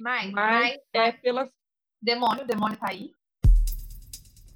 [0.00, 1.50] Mas, mas é pelas.
[2.00, 3.12] Demônio, demônio tá aí.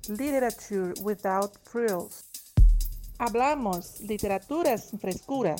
[0.09, 2.25] Literature without frills.
[3.19, 5.57] Hablamos literatura sem frescura.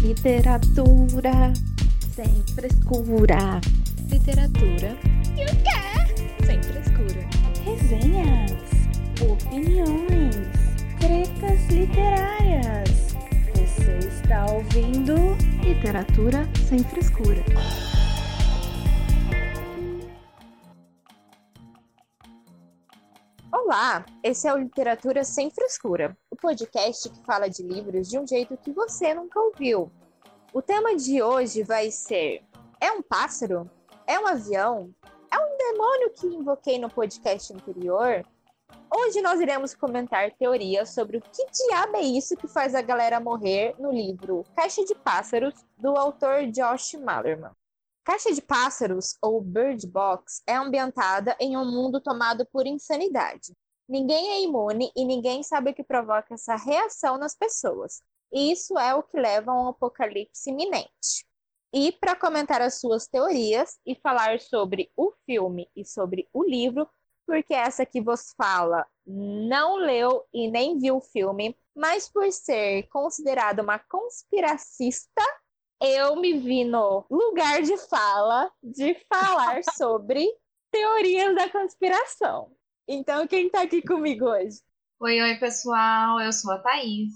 [0.00, 1.52] Literatura
[2.14, 3.60] sem frescura.
[4.10, 4.96] Literatura
[5.36, 6.46] e o quê?
[6.46, 7.28] Sem frescura.
[7.62, 8.52] Resenhas,
[9.20, 10.36] opiniões,
[10.98, 13.14] tretas literárias.
[13.54, 17.42] Você está ouvindo Literatura sem frescura.
[23.52, 28.24] Olá, esse é o Literatura Sem Frescura, o podcast que fala de livros de um
[28.24, 29.90] jeito que você nunca ouviu.
[30.52, 32.44] O tema de hoje vai ser:
[32.80, 33.68] É um pássaro?
[34.06, 34.94] É um avião?
[35.32, 38.24] É um demônio que invoquei no podcast anterior?
[38.88, 43.18] Hoje nós iremos comentar teorias sobre o que diabo é isso que faz a galera
[43.18, 47.50] morrer no livro Caixa de Pássaros, do autor Josh Malerman.
[48.04, 53.52] Caixa de Pássaros, ou Bird Box, é ambientada em um mundo tomado por insanidade.
[53.88, 58.00] Ninguém é imune e ninguém sabe o que provoca essa reação nas pessoas.
[58.32, 61.26] E isso é o que leva a um apocalipse iminente.
[61.72, 66.88] E para comentar as suas teorias e falar sobre o filme e sobre o livro,
[67.26, 72.84] porque essa que vos fala não leu e nem viu o filme, mas por ser
[72.88, 75.22] considerada uma conspiracista,
[75.82, 80.26] eu me vi no lugar de fala de falar sobre
[80.70, 82.50] teorias da conspiração.
[82.88, 84.60] Então, quem está aqui comigo hoje?
[85.00, 86.20] Oi, oi, pessoal.
[86.20, 87.12] Eu sou a Thaís,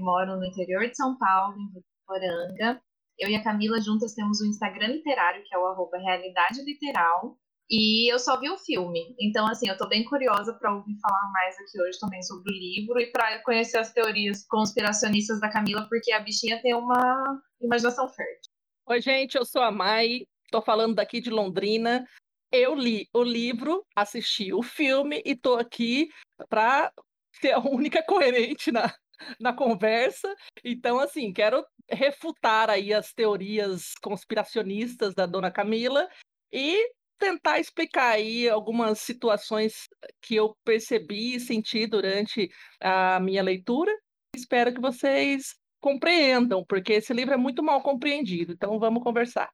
[0.00, 2.82] moro no interior de São Paulo, em Votuporanga.
[3.18, 6.62] Eu e a Camila juntas temos o um Instagram literário, que é o arroba Realidade
[6.62, 7.38] Literal.
[7.70, 9.14] E eu só vi o filme.
[9.18, 12.54] Então, assim, eu tô bem curiosa para ouvir falar mais aqui hoje também sobre o
[12.54, 18.08] livro e para conhecer as teorias conspiracionistas da Camila, porque a bichinha tem uma imaginação
[18.08, 18.52] fértil.
[18.86, 22.04] Oi, gente, eu sou a Mai, tô falando daqui de Londrina.
[22.50, 26.08] Eu li o livro, assisti o filme e tô aqui
[26.50, 26.92] para
[27.40, 28.94] ser a única coerente na,
[29.40, 30.34] na conversa.
[30.62, 36.08] Então, assim, quero refutar aí as teorias conspiracionistas da dona Camila
[36.52, 39.88] e tentar explicar aí algumas situações
[40.20, 42.50] que eu percebi e senti durante
[42.80, 43.92] a minha leitura.
[44.34, 48.52] Espero que vocês compreendam, porque esse livro é muito mal compreendido.
[48.52, 49.50] Então vamos conversar.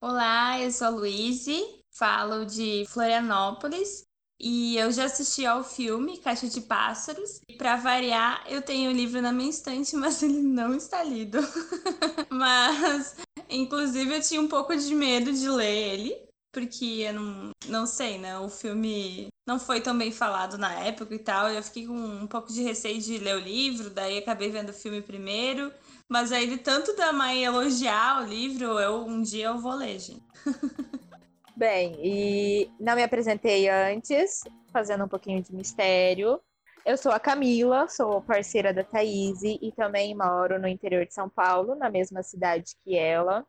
[0.00, 4.04] Olá, eu sou a Luíse, falo de Florianópolis
[4.40, 7.40] e eu já assisti ao filme Caixa de Pássaros.
[7.56, 11.38] Para variar, eu tenho o livro na minha estante, mas ele não está lido.
[12.28, 13.16] mas,
[13.48, 18.18] inclusive, eu tinha um pouco de medo de ler ele, porque eu não, não sei,
[18.18, 18.38] né?
[18.38, 21.48] O filme não foi tão bem falado na época e tal.
[21.48, 24.74] Eu fiquei com um pouco de receio de ler o livro, daí acabei vendo o
[24.74, 25.72] filme primeiro.
[26.08, 29.98] Mas aí, de tanto da mãe elogiar o livro, eu um dia eu vou ler,
[29.98, 30.22] gente.
[31.56, 34.40] Bem, e não me apresentei antes,
[34.72, 36.40] fazendo um pouquinho de mistério.
[36.84, 41.28] Eu sou a Camila, sou parceira da Thaís e também moro no interior de São
[41.28, 43.46] Paulo, na mesma cidade que ela.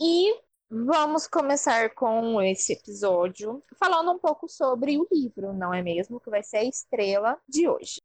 [0.00, 0.32] E
[0.68, 6.18] Vamos começar com esse episódio falando um pouco sobre o livro, não é mesmo?
[6.18, 8.02] Que vai ser a estrela de hoje.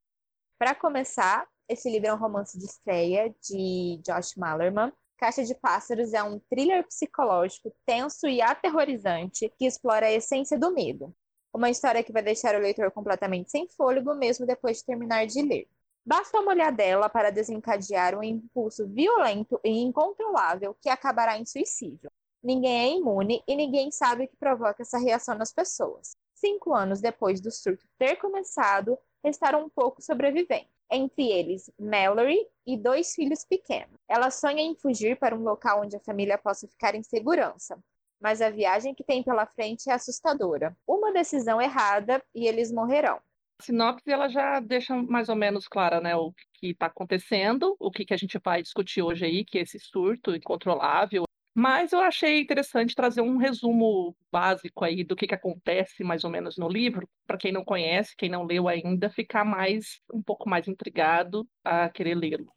[0.60, 4.94] Para começar, esse livro é um romance de estreia de Josh Malerman.
[5.18, 10.72] Caixa de Pássaros é um thriller psicológico tenso e aterrorizante que explora a essência do
[10.72, 11.16] medo.
[11.52, 15.42] Uma história que vai deixar o leitor completamente sem fôlego mesmo depois de terminar de
[15.42, 15.68] ler.
[16.06, 22.12] Basta uma olhadela para desencadear um impulso violento e incontrolável que acabará em suicídio
[22.44, 26.16] ninguém é imune e ninguém sabe o que provoca essa reação nas pessoas.
[26.34, 32.76] Cinco anos depois do surto ter começado, restaram um pouco sobreviventes, entre eles Mallory e
[32.76, 33.96] dois filhos pequenos.
[34.10, 37.78] Ela sonha em fugir para um local onde a família possa ficar em segurança,
[38.20, 40.76] mas a viagem que tem pela frente é assustadora.
[40.88, 43.20] Uma decisão errada e eles morrerão.
[43.60, 47.92] A sinopse ela já deixa mais ou menos clara, né, o que está acontecendo, o
[47.92, 52.42] que, que a gente vai discutir hoje aí, que esse surto incontrolável, mas eu achei
[52.42, 57.08] interessante trazer um resumo básico aí do que, que acontece mais ou menos no livro,
[57.28, 61.90] para quem não conhece, quem não leu ainda, ficar mais um pouco mais intrigado a
[61.90, 62.52] querer lê-lo.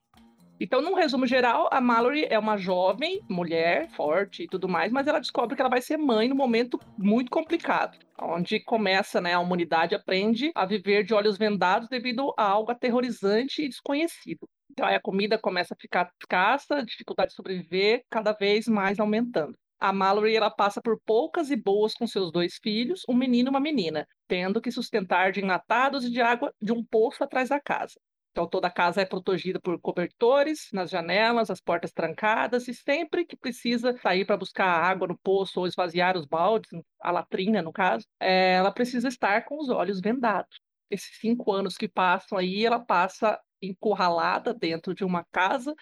[0.60, 5.08] Então, num resumo geral, a Mallory é uma jovem mulher, forte e tudo mais, mas
[5.08, 9.40] ela descobre que ela vai ser mãe num momento muito complicado, onde começa, né, a
[9.40, 14.48] humanidade aprende a viver de olhos vendados devido a algo aterrorizante e desconhecido.
[14.74, 19.56] Então aí a comida começa a ficar escassa, dificuldade de sobreviver cada vez mais aumentando.
[19.78, 23.50] A Mallory ela passa por poucas e boas com seus dois filhos, um menino e
[23.50, 27.60] uma menina, tendo que sustentar de enlatados e de água de um poço atrás da
[27.60, 27.94] casa.
[28.32, 33.24] Então, toda a casa é protegida por cobertores nas janelas, as portas trancadas, e sempre
[33.24, 36.68] que precisa sair para buscar água no poço ou esvaziar os baldes,
[37.00, 40.58] a latrina, no caso, é, ela precisa estar com os olhos vendados.
[40.90, 45.74] Esses cinco anos que passam aí, ela passa encurralada dentro de uma casa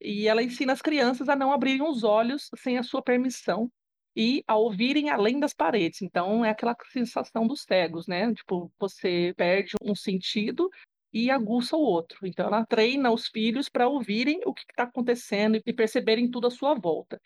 [0.00, 3.70] e ela ensina as crianças a não abrirem os olhos sem a sua permissão
[4.16, 6.02] e a ouvirem além das paredes.
[6.02, 8.32] Então, é aquela sensação dos cegos, né?
[8.34, 10.68] Tipo, você perde um sentido
[11.12, 12.26] e aguça o outro.
[12.26, 16.50] Então, ela treina os filhos para ouvirem o que está acontecendo e perceberem tudo à
[16.50, 17.20] sua volta.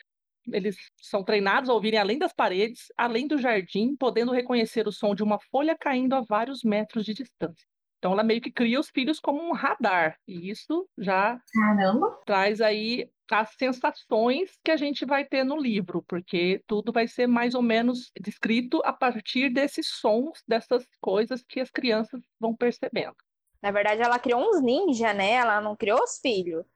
[0.53, 5.15] Eles são treinados a ouvirem além das paredes, além do jardim, podendo reconhecer o som
[5.15, 7.67] de uma folha caindo a vários metros de distância.
[8.05, 12.19] Então, ela meio que cria os filhos como um radar, e isso já Caramba!
[12.27, 17.27] traz aí as sensações que a gente vai ter no livro, porque tudo vai ser
[17.27, 23.17] mais ou menos descrito a partir desses sons, dessas coisas que as crianças vão percebendo.
[23.62, 25.31] Na verdade, ela criou uns ninja, né?
[25.31, 26.67] Ela não criou os filhos.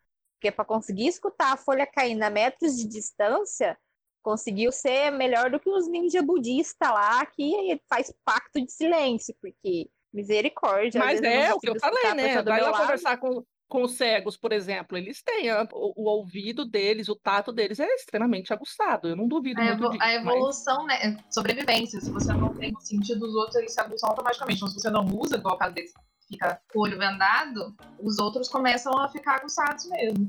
[0.41, 3.77] Porque para conseguir escutar a folha caindo a metros de distância,
[4.23, 9.91] conseguiu ser melhor do que os ninja budistas lá, que faz pacto de silêncio, porque
[10.19, 10.99] misericórdia.
[11.01, 12.43] Mas é o que eu falei, né?
[12.43, 12.81] Vai lá lado.
[12.83, 17.15] conversar com, com os cegos, por exemplo, eles têm a- o, o ouvido deles, o
[17.17, 19.09] tato deles é extremamente aguçado.
[19.09, 20.03] Eu não duvido A, muito evo- disso.
[20.03, 21.17] a mas- evolução, né?
[21.31, 22.01] Sobrevivência.
[22.01, 24.59] Se você não tem o sentido dos outros, eles se aguçam automaticamente.
[24.59, 25.93] Então, se você não usa, igual o caso deles,
[26.29, 30.29] fica com o olho vendado, os outros começam a ficar aguçados mesmo.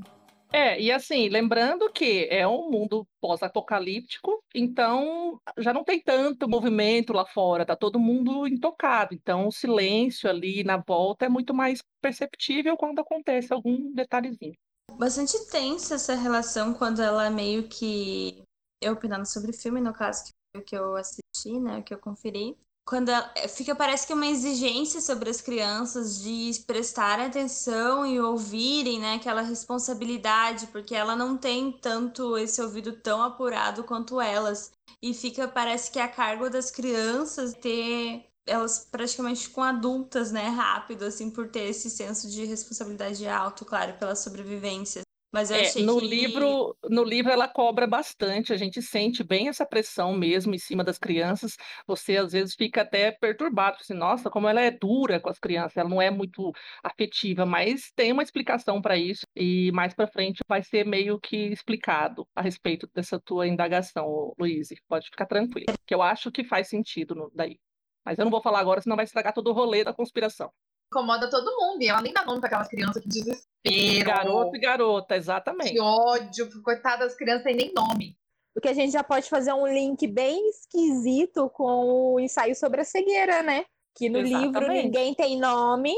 [0.51, 7.13] É, e assim, lembrando que é um mundo pós-apocalíptico, então já não tem tanto movimento
[7.13, 9.13] lá fora, tá todo mundo intocado.
[9.13, 14.55] Então o silêncio ali na volta é muito mais perceptível quando acontece algum detalhezinho.
[14.97, 18.43] Bastante tensa essa relação quando ela é meio que.
[18.81, 20.23] Eu opinando sobre o filme, no caso,
[20.65, 21.81] que eu assisti, né?
[21.81, 22.57] Que eu conferi.
[22.89, 23.31] Quando ela...
[23.47, 29.13] fica, parece que uma exigência sobre as crianças de prestarem atenção e ouvirem, né?
[29.13, 34.71] Aquela responsabilidade, porque ela não tem tanto esse ouvido tão apurado quanto elas.
[35.03, 40.47] E fica, parece que é a cargo das crianças ter elas praticamente com adultas, né,
[40.47, 45.03] rápido, assim, por ter esse senso de responsabilidade alto, claro, pela sobrevivência.
[45.31, 46.05] Mas eu É, achei no que...
[46.07, 50.83] livro, no livro ela cobra bastante, a gente sente bem essa pressão mesmo em cima
[50.83, 51.55] das crianças.
[51.87, 55.75] Você às vezes fica até perturbado, assim, nossa, como ela é dura com as crianças,
[55.77, 56.51] ela não é muito
[56.83, 61.35] afetiva, mas tem uma explicação para isso e mais para frente vai ser meio que
[61.47, 64.69] explicado a respeito dessa tua indagação, Luiz.
[64.87, 67.59] Pode ficar tranquilo, que eu acho que faz sentido daí.
[68.05, 70.51] Mas eu não vou falar agora, senão vai estragar todo o rolê da conspiração.
[70.91, 71.81] Incomoda todo mundo.
[71.81, 74.05] E ela nem dá nome pra aquelas crianças que desespero.
[74.05, 75.71] Garoto e garota, exatamente.
[75.73, 76.49] Que ódio.
[76.63, 78.17] Coitadas, as crianças têm nem nome.
[78.53, 82.83] Porque a gente já pode fazer um link bem esquisito com o ensaio sobre a
[82.83, 83.63] cegueira, né?
[83.95, 84.83] Que no livro Exatamente.
[84.85, 85.93] ninguém tem nome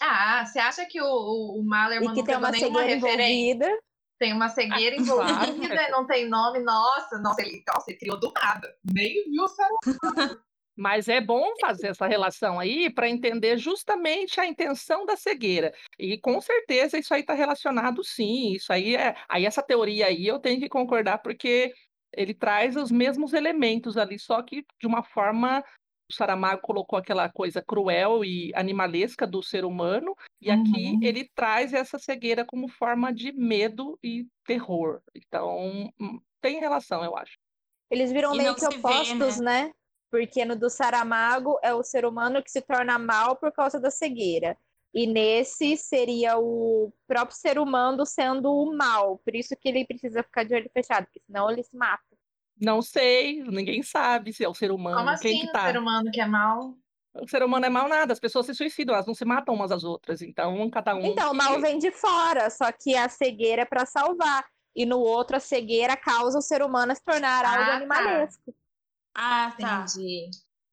[0.00, 3.34] Ah, você acha que o, o, o Malerman que não tem uma nenhuma cegueira referência?
[3.34, 3.78] envolvida.
[4.18, 6.60] Tem uma cegueira Ah, envolvida não tem nome.
[6.60, 8.68] Nossa, nossa, ele, nossa, ele criou do nada.
[8.84, 9.74] Nem viu, sabe?
[10.80, 15.74] Mas é bom fazer essa relação aí para entender justamente a intenção da cegueira.
[15.98, 18.52] E com certeza isso aí está relacionado, sim.
[18.54, 19.14] Isso aí é.
[19.28, 21.72] Aí essa teoria aí eu tenho que concordar, porque
[22.16, 25.62] ele traz os mesmos elementos ali, só que de uma forma.
[26.10, 30.98] O Saramago colocou aquela coisa cruel e animalesca do ser humano, e aqui Uhum.
[31.02, 35.00] ele traz essa cegueira como forma de medo e terror.
[35.14, 37.34] Então, hum, tem relação, eu acho.
[37.90, 39.70] Eles viram E meio que se vê, opostos, né?
[40.10, 43.90] Porque no do Saramago é o ser humano que se torna mal por causa da
[43.90, 44.56] cegueira.
[44.92, 49.18] E nesse seria o próprio ser humano sendo o mal.
[49.18, 52.02] Por isso que ele precisa ficar de olho fechado, porque senão ele se mata.
[52.60, 54.96] Não sei, ninguém sabe se é o ser humano.
[54.96, 55.66] Como quem assim que o tá?
[55.68, 56.74] ser humano que é mal?
[57.14, 59.70] O ser humano é mal nada, as pessoas se suicidam, elas não se matam umas
[59.72, 60.22] às outras.
[60.22, 61.04] Então, cada um.
[61.04, 64.44] Então, o que- mal vem de fora, só que a cegueira é para salvar.
[64.74, 68.28] E no outro, a cegueira causa o ser humano a se tornar Ah, algo tá.
[69.20, 69.84] Ah, tá.
[69.88, 70.30] Entendi.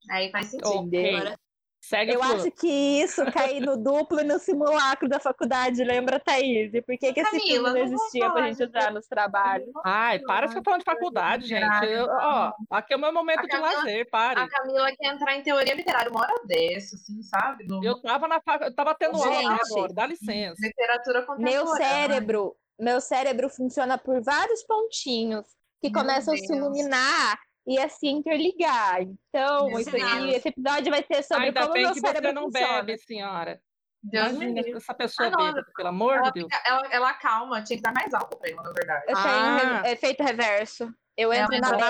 [0.10, 0.70] Aí faz sentido.
[0.88, 1.16] Ok.
[1.16, 1.38] Agora-
[1.80, 6.74] Segue Eu acho que isso cai no duplo e no simulacro da faculdade, lembra, Thaís?
[6.74, 9.70] E por que, que esse Camila, filme não não existia pra gente usar nos trabalhos?
[9.86, 11.86] Ai, para de ficar falando de faculdade, gente.
[11.86, 14.40] Eu- ó, aqui é o meu momento A de Camila- lazer, pare.
[14.42, 17.66] A Camila quer entrar em teoria literária uma hora dessa, assim, sabe?
[17.66, 18.64] Do- Eu tava na fac...
[18.64, 19.72] eu tava tendo aula Gente.
[19.72, 20.56] agora, dá licença.
[20.60, 21.64] Literatura contemporânea.
[21.64, 25.46] Meu cérebro, meu cérebro funciona por vários pontinhos
[25.82, 26.58] que Meu começam a se Deus.
[26.60, 29.02] iluminar e a se interligar.
[29.02, 32.08] Então, Meu isso aqui, esse episódio vai ser sobre Ainda como bem meu que você
[32.08, 32.82] cérebro não funciona.
[32.84, 33.62] bebe, senhora.
[34.02, 36.48] Deus Imagina essa pessoa Ah, não, bêbada, pelo amor de Deus.
[36.66, 39.06] ela, ela calma, tinha que dar mais alto pra ela, na verdade.
[39.08, 39.82] Eu tenho Ah.
[39.82, 40.94] re- efeito reverso.
[41.18, 41.90] Eu Ela entro na na.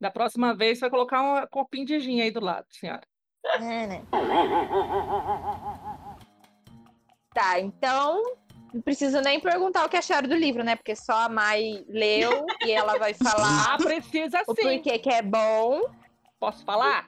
[0.00, 3.02] Da próxima vez, você vai colocar um copinho de gin aí do lado, senhora.
[3.56, 4.04] É, né?
[7.32, 8.22] Tá, então
[8.74, 10.74] não preciso nem perguntar o que acharam do livro, né?
[10.74, 14.62] Porque só a Mai leu e ela vai falar Ah, precisa o sim.
[14.62, 15.80] porquê que é bom.
[16.40, 17.04] Posso falar?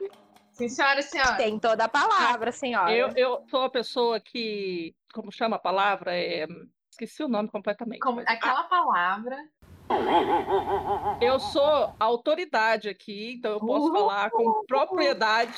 [0.53, 1.35] Sim, senhora senhora.
[1.35, 2.91] Tem toda a palavra, senhora.
[2.95, 6.15] Eu, eu sou a pessoa que, como chama a palavra?
[6.15, 6.47] É,
[6.89, 7.99] esqueci o nome completamente.
[7.99, 9.37] Como- mas- aquela palavra.
[11.21, 13.93] Eu sou autoridade aqui, então eu posso Uhul.
[13.93, 15.53] falar com propriedade.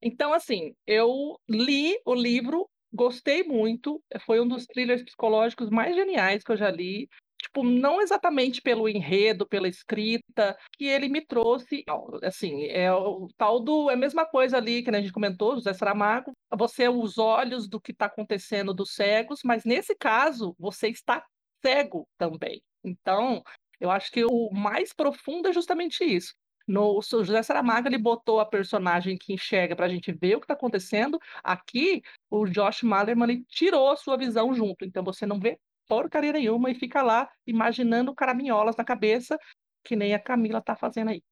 [0.00, 6.42] Então, assim, eu li o livro, gostei muito, foi um dos thrillers psicológicos mais geniais
[6.42, 7.08] que eu já li.
[7.38, 11.84] Tipo, não exatamente pelo enredo, pela escrita, que ele me trouxe.
[12.22, 13.90] Assim, é o tal do.
[13.90, 16.32] É a mesma coisa ali que a gente comentou, José Saramago.
[16.56, 21.24] Você é os olhos do que está acontecendo dos cegos, mas nesse caso, você está
[21.64, 22.62] cego também.
[22.82, 23.42] Então,
[23.78, 26.34] eu acho que o mais profundo é justamente isso.
[26.66, 30.40] No o José Saramago, ele botou a personagem que enxerga para a gente ver o
[30.40, 31.18] que está acontecendo.
[31.44, 34.84] Aqui, o Josh Malerman ele tirou a sua visão junto.
[34.84, 39.38] Então, você não vê porcaria nenhuma e fica lá imaginando caraminholas na cabeça,
[39.84, 41.22] que nem a Camila tá fazendo aí.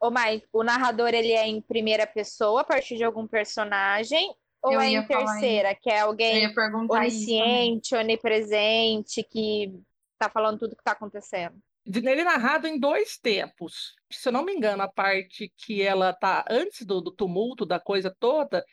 [0.00, 4.34] Ô, Mai, o narrador ele é em primeira pessoa a partir de algum personagem?
[4.60, 6.52] Ou Eu é em terceira, que é alguém
[6.88, 9.72] onisciente, onipresente, que
[10.18, 11.56] tá falando tudo que tá acontecendo?
[11.84, 13.94] De- Ele é narrado em dois tempos.
[14.10, 17.80] Se eu não me engano, a parte que ela tá antes do, do tumulto, da
[17.80, 18.64] coisa toda,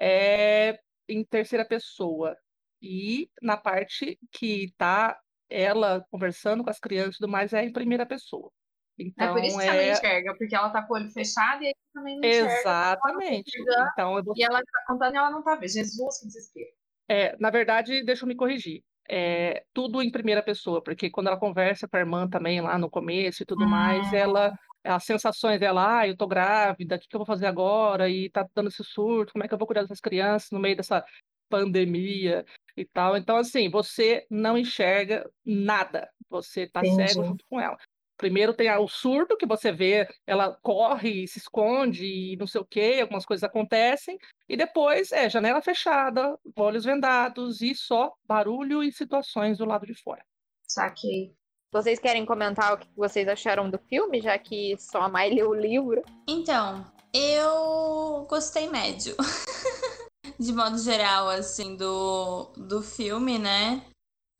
[0.00, 0.78] é
[1.08, 2.36] em terceira pessoa.
[2.82, 7.72] E na parte que tá ela conversando com as crianças e tudo mais, é em
[7.72, 8.50] primeira pessoa.
[8.98, 9.92] É Então, por isso que não é...
[9.92, 12.52] enxerga, porque ela tá com o olho fechado e aí também não enxerga.
[12.52, 13.48] Exatamente.
[13.48, 13.90] enxergando.
[13.92, 15.68] Então, eu vou E ela tá contando e ela não tá vendo.
[15.68, 16.70] Jesus, que desespero.
[17.08, 18.82] É, na verdade, deixa eu me corrigir.
[19.08, 22.88] É tudo em primeira pessoa, porque quando ela conversa com a irmã também lá no
[22.88, 27.16] começo e tudo mais, ela, as sensações dela, ah, eu tô grávida, o que que
[27.16, 28.08] eu vou fazer agora?
[28.08, 30.76] E tá dando esse surto, como é que eu vou cuidar dessas crianças no meio
[30.76, 31.04] dessa
[31.48, 32.46] pandemia
[32.76, 33.16] e tal.
[33.16, 37.12] Então, assim, você não enxerga nada, você tá Entendi.
[37.12, 37.76] cego junto com ela.
[38.16, 42.66] Primeiro tem o surto, que você vê, ela corre, se esconde e não sei o
[42.66, 44.18] quê, algumas coisas acontecem.
[44.46, 49.94] E depois é janela fechada, olhos vendados e só barulho e situações do lado de
[49.94, 50.22] fora.
[50.68, 51.34] Saquei.
[51.72, 55.50] Vocês querem comentar o que vocês acharam do filme, já que só a Mai leu
[55.50, 56.02] o livro?
[56.28, 56.84] Então,
[57.14, 59.14] eu gostei médio.
[60.36, 63.86] De modo geral, assim, do, do filme, né?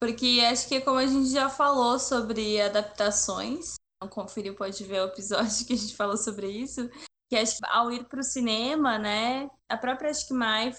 [0.02, 5.06] Porque acho que como a gente já falou sobre adaptações, não conferiu, pode ver o
[5.06, 6.90] episódio que a gente falou sobre isso.
[7.30, 9.49] Que acho que ao ir para o cinema, né?
[9.68, 10.72] A própria acho que Mai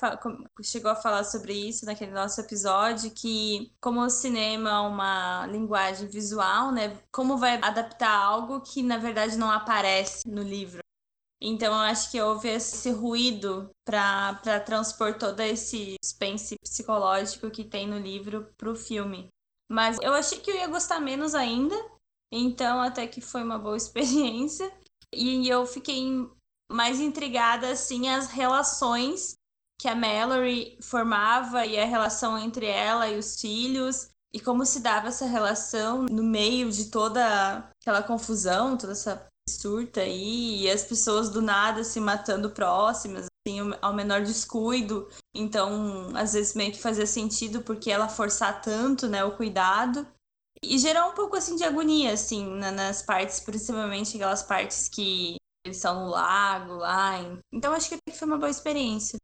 [0.61, 6.09] chegou a falar sobre isso naquele nosso episódio, que como o cinema é uma linguagem
[6.09, 6.99] visual, né?
[7.09, 10.81] Como vai adaptar algo que na verdade não aparece no livro.
[11.43, 17.87] Então, eu acho que houve esse ruído para transpor todo esse suspense psicológico que tem
[17.87, 19.27] no livro pro filme.
[19.71, 21.75] Mas eu achei que eu ia gostar menos ainda,
[22.31, 24.71] então até que foi uma boa experiência.
[25.13, 26.29] E eu fiquei
[26.71, 29.35] mais intrigada, assim, as relações
[29.79, 34.09] que a Mallory formava e a relação entre ela e os filhos.
[34.33, 40.01] E como se dava essa relação no meio de toda aquela confusão, toda essa surta
[40.01, 45.09] aí, e as pessoas do nada se matando próximas, assim, ao menor descuido.
[45.35, 50.07] Então, às vezes meio que fazia sentido porque ela forçar tanto, né, o cuidado.
[50.63, 55.37] E gerar um pouco, assim, de agonia, assim, na- nas partes, principalmente aquelas partes que
[55.65, 57.17] estão no lago lá.
[57.19, 59.19] em- Então, acho que foi uma boa experiência.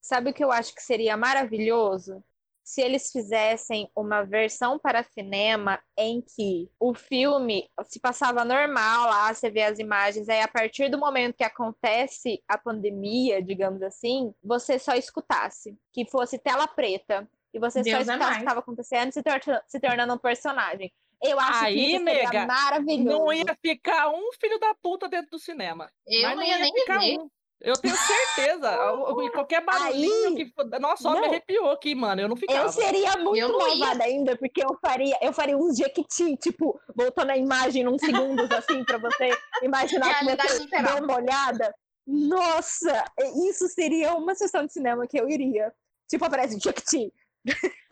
[0.00, 2.22] Sabe o que eu acho que seria maravilhoso?
[2.62, 9.32] Se eles fizessem uma versão para cinema em que o filme se passava normal lá,
[9.32, 14.34] você vê as imagens, aí a partir do momento que acontece a pandemia, digamos assim,
[14.44, 18.36] você só escutasse, que fosse tela preta, e você Deus é só escutasse o mais.
[18.36, 20.92] que estava acontecendo se, tor- se tornando um personagem.
[21.22, 23.18] Eu acho Aí, que isso seria nega, maravilhoso.
[23.18, 25.90] Não ia ficar um filho da puta dentro do cinema.
[26.06, 27.18] Eu Mas não ia nem ficar ver.
[27.18, 27.28] um.
[27.60, 28.70] Eu tenho certeza.
[29.34, 30.52] Qualquer barulhinho Aí- que.
[30.78, 32.20] Nossa, só me arrepiou aqui, mano.
[32.20, 32.60] Eu não ficava.
[32.60, 37.30] Eu seria muito Eu malvada ainda, porque eu faria, eu faria uns jequiti, tipo, voltando
[37.30, 40.94] a imagem uns segundos, assim, pra você imaginar que Realidade você literal.
[40.96, 41.74] deu uma olhada.
[42.06, 43.04] Nossa,
[43.48, 45.72] isso seria uma sessão de cinema que eu iria.
[46.08, 47.12] Tipo, aparece jequiti.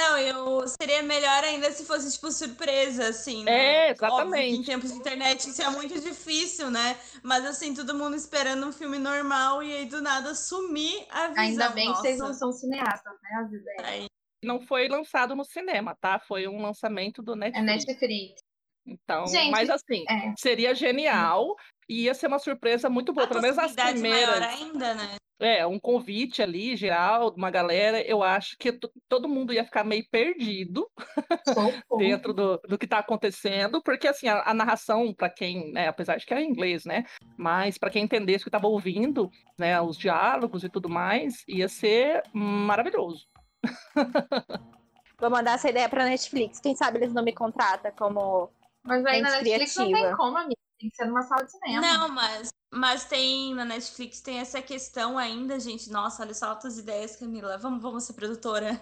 [0.00, 3.52] Não, eu seria melhor ainda se fosse, tipo, surpresa, assim, né?
[3.52, 4.56] É, Óbvio que exatamente.
[4.56, 6.98] em tempos de internet isso é muito difícil, né?
[7.22, 11.42] Mas, assim, todo mundo esperando um filme normal e aí do nada sumir a visão.
[11.44, 12.38] Ainda bem que vocês não Nossa.
[12.38, 13.84] são cineastas, né, as ideias.
[13.84, 14.06] Aí,
[14.42, 16.18] Não foi lançado no cinema, tá?
[16.18, 17.84] Foi um lançamento do É Netflix.
[17.86, 18.40] Netflix.
[18.86, 20.32] Então, Gente, mas assim, É.
[20.38, 21.54] seria genial.
[21.90, 24.60] E ia ser uma surpresa muito boa, A pelo menos as possibilidade maior primeiras.
[24.60, 25.14] ainda, né?
[25.42, 29.64] É, um convite ali, geral, de uma galera, eu acho que to- todo mundo ia
[29.64, 30.86] ficar meio perdido
[31.98, 36.16] dentro do, do que está acontecendo, porque assim, a, a narração, para quem, né, apesar
[36.18, 37.04] de que é em inglês, né,
[37.38, 41.68] mas para quem entendesse o que estava ouvindo, né, os diálogos e tudo mais, ia
[41.68, 43.26] ser maravilhoso.
[45.18, 46.60] Vou mandar essa ideia pra Netflix.
[46.60, 48.50] Quem sabe eles não me contratam como.
[48.82, 50.16] Mas aí na Netflix não tem criativa.
[50.16, 50.60] como, amiga.
[50.80, 51.80] Tem que ser numa sala de cinema.
[51.82, 55.90] Não, mas, mas tem na Netflix tem essa questão ainda, gente.
[55.90, 57.58] Nossa, olha só altas ideias, Camila.
[57.58, 58.80] Vamos, vamos ser produtora.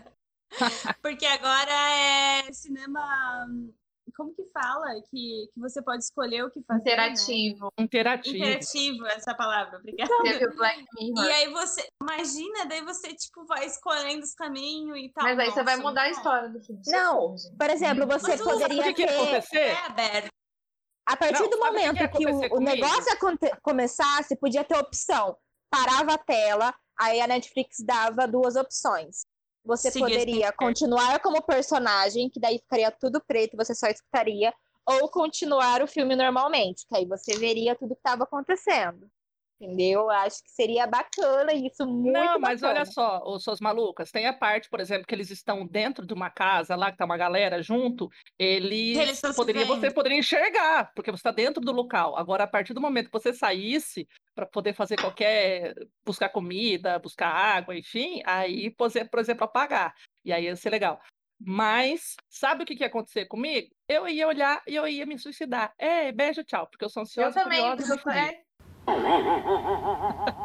[1.02, 3.46] Porque agora é cinema.
[4.16, 4.86] Como que fala?
[5.10, 6.82] Que, que você pode escolher o que fazer.
[6.84, 6.92] né?
[6.92, 7.68] Interativo.
[7.78, 8.36] Interativo.
[8.36, 10.10] Interativo, essa palavra, obrigada.
[10.24, 15.24] E aí você, imagina, daí você, tipo, vai escolhendo os caminhos e tal.
[15.24, 16.10] Mas aí você vai Nossa, mudar a bom.
[16.12, 16.82] história do filme.
[16.86, 17.34] Não.
[17.58, 19.14] Por exemplo, você Mas o- Sabe o poderia que, que ia ter.
[19.14, 19.56] acontecer?
[19.58, 20.28] É aberto.
[21.08, 23.16] A partir Não, do sabe o que que momento o, o negócio
[23.62, 25.34] começasse, podia ter opção.
[25.70, 29.24] Parava a tela, aí a Netflix dava duas opções.
[29.64, 34.52] Você Seguir poderia continuar como personagem, que daí ficaria tudo preto, você só escutaria,
[34.84, 39.10] ou continuar o filme normalmente, que aí você veria tudo que estava acontecendo.
[39.60, 40.08] Entendeu?
[40.08, 42.80] Acho que seria bacana isso, muito Não, mas bacana.
[42.80, 46.14] olha só, ô, suas malucas, tem a parte, por exemplo, que eles estão dentro de
[46.14, 51.10] uma casa lá, que tá uma galera junto, eles, Eles poderia, você poderia enxergar, porque
[51.10, 52.16] você está dentro do local.
[52.16, 55.74] Agora, a partir do momento que você saísse para poder fazer qualquer,
[56.06, 59.92] buscar comida, buscar água, enfim, aí, por exemplo, por exemplo, apagar.
[60.24, 61.00] E aí ia ser legal.
[61.40, 63.68] Mas, sabe o que que ia acontecer comigo?
[63.88, 65.72] Eu ia olhar e eu ia me suicidar.
[65.78, 68.42] É, beijo, tchau, porque eu sou Eu ansiosa, também, curiosa porque eu é.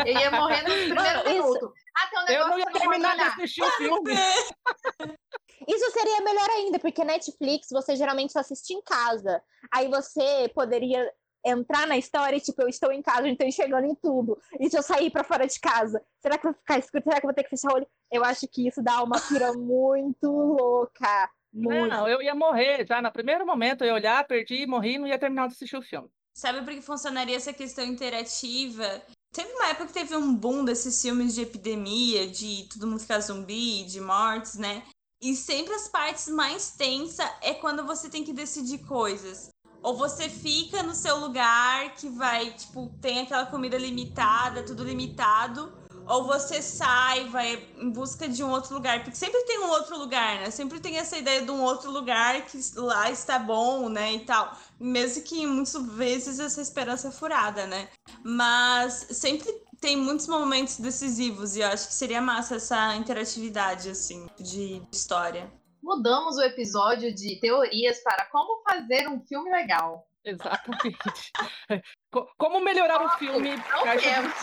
[0.05, 1.73] Eu ia morrer no primeiro minuto.
[1.95, 4.13] Ah, tem um Eu não ia terminar de assistir o filme.
[5.67, 9.41] Isso seria melhor ainda, porque Netflix você geralmente só assiste em casa.
[9.71, 11.09] Aí você poderia
[11.45, 14.37] entrar na história e, tipo, eu estou em casa, eu estou enxergando em tudo.
[14.59, 17.03] E se eu sair pra fora de casa, será que vai ficar escuro?
[17.03, 17.87] Será que eu vou ter que fechar o olho?
[18.11, 21.29] Eu acho que isso dá uma pira muito louca.
[21.51, 21.89] Muito.
[21.89, 23.01] Não, eu ia morrer já.
[23.01, 25.81] No primeiro momento, eu ia olhar, perdi, morri e não ia terminar de assistir o
[25.81, 26.09] filme.
[26.33, 29.01] Sabe por que funcionaria essa questão interativa?
[29.31, 33.19] Teve uma época que teve um boom desses filmes de epidemia, de todo mundo ficar
[33.19, 34.83] zumbi, de mortes, né?
[35.21, 39.49] E sempre as partes mais tensas é quando você tem que decidir coisas.
[39.81, 45.71] Ou você fica no seu lugar que vai, tipo, tem aquela comida limitada, tudo limitado.
[46.05, 49.03] Ou você sai, vai em busca de um outro lugar.
[49.03, 50.51] Porque sempre tem um outro lugar, né?
[50.51, 54.13] Sempre tem essa ideia de um outro lugar que lá está bom, né?
[54.13, 54.57] E tal.
[54.83, 57.87] Mesmo que muitas vezes essa esperança é furada, né?
[58.21, 59.47] Mas sempre
[59.79, 65.49] tem muitos momentos decisivos e eu acho que seria massa essa interatividade, assim, de história.
[65.81, 70.05] Mudamos o episódio de teorias para como fazer um filme legal.
[70.25, 70.97] Exatamente.
[72.11, 74.33] Co- Como melhorar o filme não temos.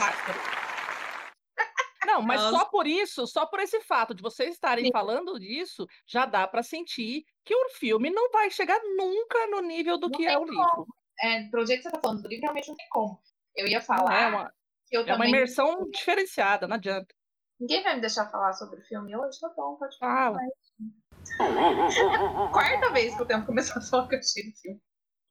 [2.11, 6.27] Não, mas só por isso, só por esse fato de vocês estarem falando disso, já
[6.27, 10.27] dá para sentir que o filme não vai chegar nunca no nível do Não que
[10.27, 10.87] é o livro.
[11.21, 13.21] É, pro jeito que você tá falando, do livro realmente não tem como.
[13.55, 14.53] Eu ia Não falar é uma,
[14.87, 17.15] que eu é uma imersão diferenciada, não adianta.
[17.61, 20.35] Ninguém vai me deixar falar sobre o filme hoje, tá bom, pode falar.
[20.35, 20.51] Ah,
[22.53, 24.83] Quarta vez que o tempo começou a falar que eu achei do filme.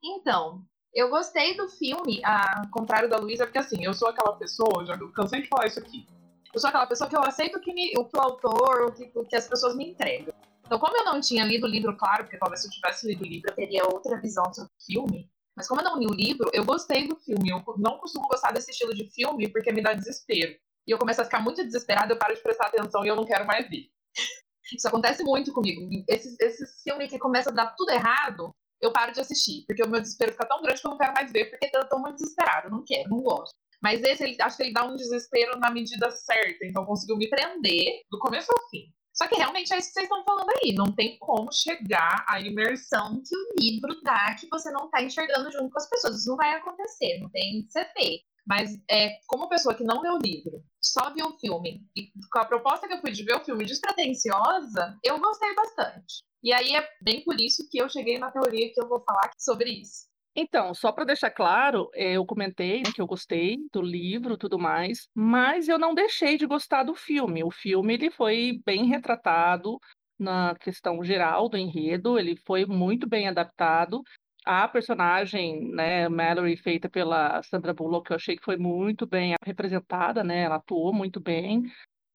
[0.01, 0.63] Então,
[0.93, 4.97] eu gostei do filme, ao contrário da Luísa, porque assim, eu sou aquela pessoa, já
[5.13, 6.07] cansei de falar isso aqui.
[6.53, 8.91] Eu sou aquela pessoa que eu aceito o que, me- o, que o autor, o
[8.91, 10.33] que, o que as pessoas me entregam.
[10.65, 13.23] Então, como eu não tinha lido o livro, claro, porque talvez se eu tivesse lido
[13.23, 15.29] o livro eu teria outra visão sobre o filme.
[15.55, 17.49] Mas como eu não li o livro, eu gostei do filme.
[17.49, 20.55] Eu não costumo gostar desse estilo de filme porque me dá desespero.
[20.87, 23.25] E eu começo a ficar muito desesperada, eu paro de prestar atenção e eu não
[23.25, 23.89] quero mais ver.
[24.73, 25.81] Isso acontece muito comigo.
[26.07, 29.65] Esse, esse filme que começa a dar tudo errado, eu paro de assistir.
[29.67, 31.89] Porque o meu desespero fica tão grande que eu não quero mais ver, porque eu
[31.89, 32.67] tô muito desesperada.
[32.67, 33.55] Eu não quero, não gosto.
[33.81, 36.65] Mas esse, ele, acho que ele dá um desespero na medida certa.
[36.65, 38.93] Então conseguiu me prender do começo ao fim.
[39.13, 40.73] Só que realmente é isso que vocês estão falando aí.
[40.73, 45.51] Não tem como chegar à imersão que o livro dá, que você não tá enxergando
[45.51, 46.19] junto com as pessoas.
[46.19, 48.23] Isso não vai acontecer, não tem feito.
[48.47, 52.39] Mas é, como pessoa que não leu o livro, só viu o filme, e com
[52.39, 56.23] a proposta que eu fui de ver o filme despretensiosa, eu gostei bastante.
[56.41, 59.29] E aí é bem por isso que eu cheguei na teoria que eu vou falar
[59.37, 60.08] sobre isso.
[60.41, 64.57] Então, só para deixar claro, eh, eu comentei né, que eu gostei do livro, tudo
[64.57, 67.43] mais, mas eu não deixei de gostar do filme.
[67.43, 69.77] O filme ele foi bem retratado
[70.17, 74.01] na questão geral do enredo, ele foi muito bem adaptado.
[74.45, 80.23] A personagem, né, Mallory, feita pela Sandra Bullock, eu achei que foi muito bem representada,
[80.23, 80.43] né?
[80.43, 81.63] Ela atuou muito bem.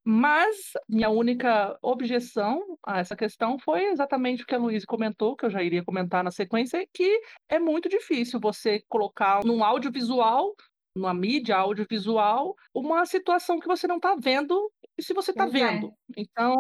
[0.07, 5.47] Mas minha única objeção a essa questão foi exatamente o que a Luísa comentou, que
[5.47, 10.55] eu já iria comentar na sequência, que é muito difícil você colocar num audiovisual,
[10.95, 15.93] numa mídia audiovisual, uma situação que você não está vendo e se você está vendo.
[16.17, 16.55] Então,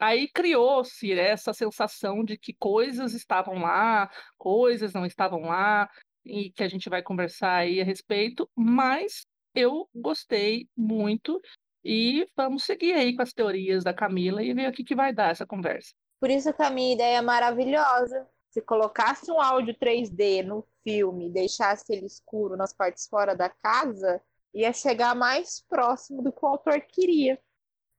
[0.00, 5.88] aí criou-se essa sensação de que coisas estavam lá, coisas não estavam lá,
[6.24, 11.40] e que a gente vai conversar aí a respeito, mas eu gostei muito
[11.86, 15.12] e vamos seguir aí com as teorias da Camila e ver o que, que vai
[15.12, 15.94] dar essa conversa.
[16.20, 18.26] Por isso que a minha ideia é maravilhosa.
[18.50, 24.20] Se colocasse um áudio 3D no filme, deixasse ele escuro nas partes fora da casa,
[24.52, 27.38] ia chegar mais próximo do que o autor queria.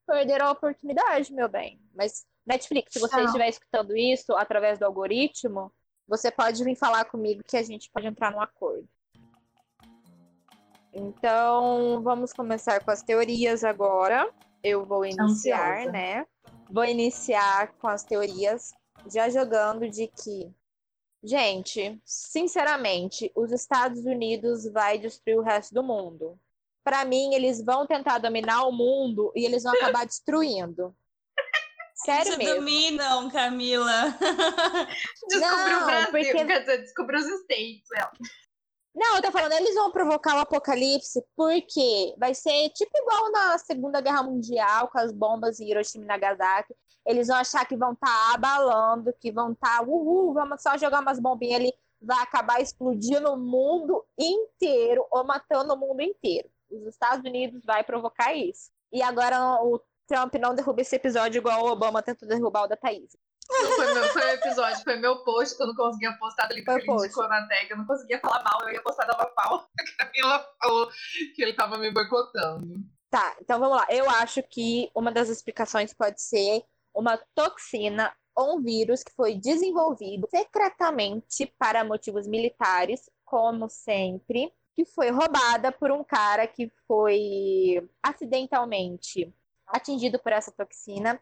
[0.05, 1.79] Perderam a oportunidade, meu bem.
[1.95, 3.25] Mas, Netflix, se você Não.
[3.25, 5.71] estiver escutando isso através do algoritmo,
[6.07, 8.87] você pode vir falar comigo que a gente pode entrar num acordo.
[10.99, 14.27] Então, vamos começar com as teorias agora.
[14.63, 15.91] Eu vou iniciar, Ansiosa.
[15.91, 16.25] né?
[16.71, 18.73] Vou iniciar com as teorias
[19.11, 20.51] já jogando de que,
[21.23, 26.37] gente, sinceramente, os Estados Unidos vai destruir o resto do mundo.
[26.83, 30.95] Para mim, eles vão tentar dominar o mundo e eles vão acabar destruindo.
[31.93, 32.55] Sério Isso mesmo.
[32.55, 34.17] dominam, Camila.
[35.29, 37.87] Descobriu o Brasil, porque- descobriu os States.
[37.95, 38.11] ela.
[38.97, 43.57] Não, eu tô falando, eles vão provocar o apocalipse porque vai ser tipo igual na
[43.59, 46.75] Segunda Guerra Mundial, com as bombas em Hiroshima e Nagasaki.
[47.05, 51.19] Eles vão achar que vão estar abalando, que vão estar, uhul, vamos só jogar umas
[51.19, 56.49] bombinhas ali, vai acabar explodindo o mundo inteiro ou matando o mundo inteiro.
[56.71, 58.71] Os Estados Unidos vai provocar isso.
[58.91, 62.75] E agora o Trump não derruba esse episódio igual o Obama tentou derrubar o da
[62.75, 63.15] Thaís.
[63.47, 66.81] Foi meu, foi o episódio, foi meu post que eu não conseguia postar Foi porque
[66.81, 69.67] ele indicou na tag, eu não conseguia falar mal, eu ia postar dava pau.
[69.99, 70.89] A Camila falou
[71.35, 72.83] que ele tava me boicotando.
[73.09, 73.87] Tá, então vamos lá.
[73.89, 79.35] Eu acho que uma das explicações pode ser uma toxina ou um vírus que foi
[79.35, 87.89] desenvolvido secretamente para motivos militares, como sempre, que foi roubada por um cara que foi
[88.03, 89.33] acidentalmente
[89.65, 91.19] atingido por essa toxina.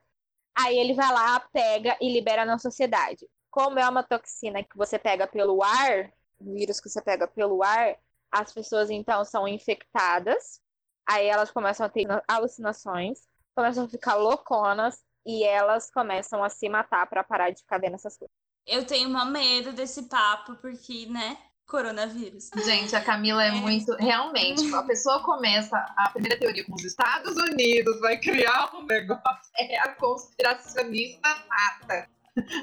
[0.57, 3.27] Aí ele vai lá, pega e libera na sociedade.
[3.51, 7.95] Como é uma toxina que você pega pelo ar, vírus que você pega pelo ar,
[8.31, 10.61] as pessoas então são infectadas
[11.07, 13.19] Aí elas começam a ter alucinações,
[13.53, 17.95] começam a ficar louconas e elas começam a se matar pra parar de ficar vendo
[17.95, 18.35] essas coisas.
[18.65, 21.37] Eu tenho uma medo desse papo, porque, né?
[21.67, 22.49] Coronavírus.
[22.63, 23.93] Gente, a Camila é muito.
[23.95, 29.25] Realmente, a pessoa começa a primeira teoria com os Estados Unidos, vai criar um negócio.
[29.57, 32.09] É a conspiracionista nata.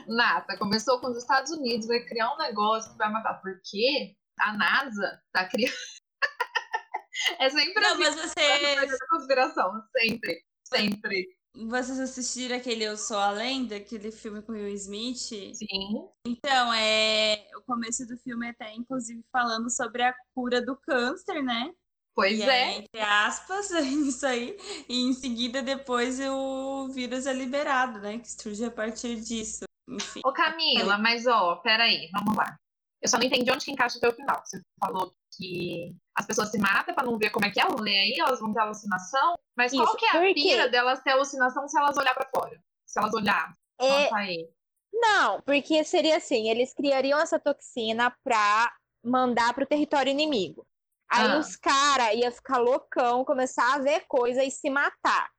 [0.07, 0.59] Nata.
[0.59, 3.41] Começou com os Estados Unidos, vai criar um negócio que vai matar.
[3.41, 5.73] Porque a NASA tá criando.
[7.41, 8.77] é sempre Não, assim.
[8.77, 9.83] mas da conspiração.
[9.97, 10.45] Sempre.
[10.65, 11.27] Sempre.
[11.55, 15.19] Vocês assistiram aquele Eu Sou a Lenda, aquele filme com Will Smith?
[15.19, 16.09] Sim.
[16.27, 17.47] Então, é...
[17.57, 21.73] o começo do filme é até, inclusive, falando sobre a cura do câncer, né?
[22.15, 22.65] Pois E é.
[22.65, 24.57] aí, entre aspas, isso aí.
[24.89, 28.19] E em seguida, depois, o vírus é liberado, né?
[28.19, 29.65] Que surge a partir disso.
[29.89, 30.21] Enfim.
[30.25, 32.57] Ô Camila, mas ó, peraí, vamos lá.
[33.01, 34.41] Eu só não entendi onde que encaixa até o final.
[34.45, 37.73] Você falou que as pessoas se matam pra não ver como é que é o
[37.73, 39.35] rolê aí, elas vão ter alucinação.
[39.57, 42.59] Mas qual Isso, que é a pira delas ter alucinação se elas olhar pra fora?
[42.87, 44.49] Se elas olhar, É, aí.
[44.93, 48.73] não, porque seria assim, eles criariam essa toxina pra
[49.05, 50.67] mandar pro território inimigo.
[51.11, 51.39] Aí Ah.
[51.39, 55.31] os caras iam ficar loucão, começar a ver coisa e se matar.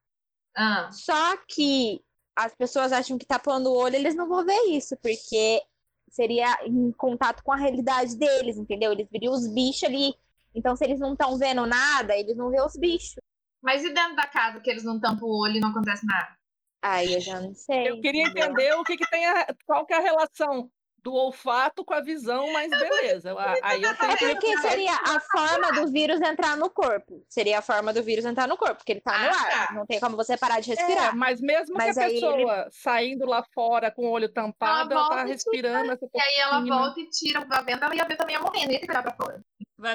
[0.55, 1.99] Ah, Só que
[2.35, 5.61] as pessoas acham que tapando o olho, eles não vão ver isso, porque
[6.09, 8.91] seria em contato com a realidade deles, entendeu?
[8.91, 10.13] Eles viriam os bichos ali.
[10.53, 13.15] Então, se eles não estão vendo nada, eles não vê os bichos.
[13.63, 16.35] Mas e dentro da casa que eles não tampam o olho e não acontece nada?
[16.81, 17.89] Aí eu já não sei.
[17.89, 21.83] Eu queria entender o que, que tem a, qual que é a relação do olfato
[21.83, 23.29] com a visão, mas beleza.
[23.31, 27.25] eu- Aí eu tenho É que porque seria a forma do vírus entrar no corpo.
[27.27, 29.67] Seria a forma do vírus entrar no corpo, porque ele tá no Ah, ar.
[29.67, 29.73] tá.
[29.73, 31.15] Não tem como você parar de É, respirar.
[31.15, 35.09] mas mesmo Mas que a pessoa saindo lá fora com o olho tampado, Ela ela
[35.09, 38.15] tá e respirando essa E aí ela volta e tira a venda, ela ia ver
[38.15, 39.43] também a morrendo, que olhar pra fora.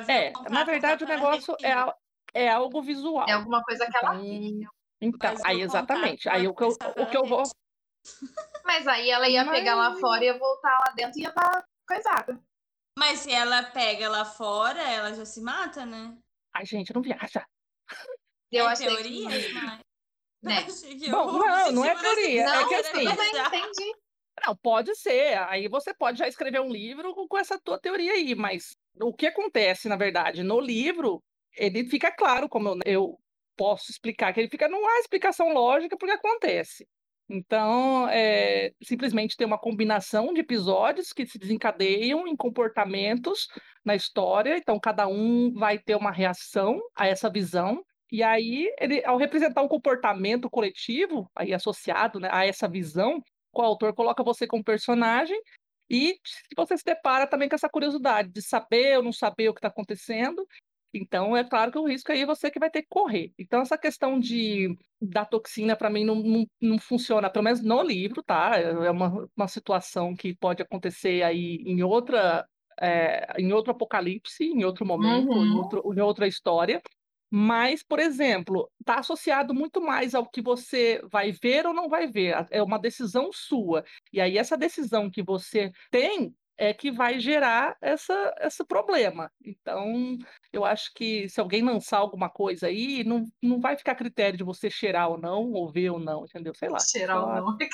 [0.08, 1.72] É, o na verdade o negócio é.
[2.34, 3.26] É algo visual.
[3.28, 4.22] É alguma coisa que ela Então,
[4.58, 4.70] viu.
[5.00, 6.24] então, Mas aí exatamente.
[6.24, 7.42] contato Aí o que eu, o que eu vou.
[8.64, 11.64] Mas aí ela ia pegar lá Mas- fora, ia voltar lá dentro e ia estar
[11.86, 12.40] coisada.
[12.98, 16.16] Mas se ela pega lá fora, ela já se mata, né?
[16.54, 17.46] Ai, gente, não viaja.
[18.50, 19.52] Eu é achei teoria, que...
[19.54, 19.80] mas...
[20.42, 20.58] Né?
[20.66, 23.46] Achei que Bom, não, não é esse teoria, é Não, que assim- mas dar.
[23.54, 23.94] entendi.
[24.46, 25.36] Não, pode ser.
[25.48, 29.26] Aí você pode já escrever um livro com essa tua teoria aí, mas o que
[29.26, 31.20] acontece, na verdade, no livro,
[31.58, 33.18] ele fica claro, como eu, eu
[33.56, 34.32] posso explicar?
[34.32, 36.86] Que ele fica, não há explicação lógica porque acontece.
[37.30, 43.48] Então, é, simplesmente tem uma combinação de episódios que se desencadeiam em comportamentos
[43.84, 44.56] na história.
[44.56, 47.84] Então, cada um vai ter uma reação a essa visão.
[48.10, 53.20] E aí, ele, ao representar um comportamento coletivo, aí associado né, a essa visão,
[53.52, 55.38] o autor coloca você como personagem
[55.90, 56.18] e
[56.56, 59.68] você se depara também com essa curiosidade de saber ou não saber o que está
[59.68, 60.46] acontecendo.
[60.94, 63.32] Então, é claro que o risco aí é você que vai ter que correr.
[63.38, 67.82] Então, essa questão de da toxina, para mim, não, não, não funciona, pelo menos no
[67.82, 68.56] livro, tá?
[68.58, 72.46] É uma, uma situação que pode acontecer aí em outra.
[72.80, 75.44] É, em outro apocalipse, em outro momento, Uhum.
[75.44, 76.80] em, outro, em outra história.
[77.30, 82.06] Mas, por exemplo, está associado muito mais ao que você vai ver ou não vai
[82.06, 82.34] ver.
[82.50, 83.84] É uma decisão sua.
[84.12, 89.30] E aí, essa decisão que você tem é que vai gerar essa, esse problema.
[89.42, 90.18] Então,
[90.52, 94.36] eu acho que se alguém lançar alguma coisa aí, não, não vai ficar a critério
[94.36, 96.52] de você cheirar ou não, ou ver ou não, entendeu?
[96.54, 96.78] Sei lá.
[96.80, 97.68] Cheirar Só- o nome.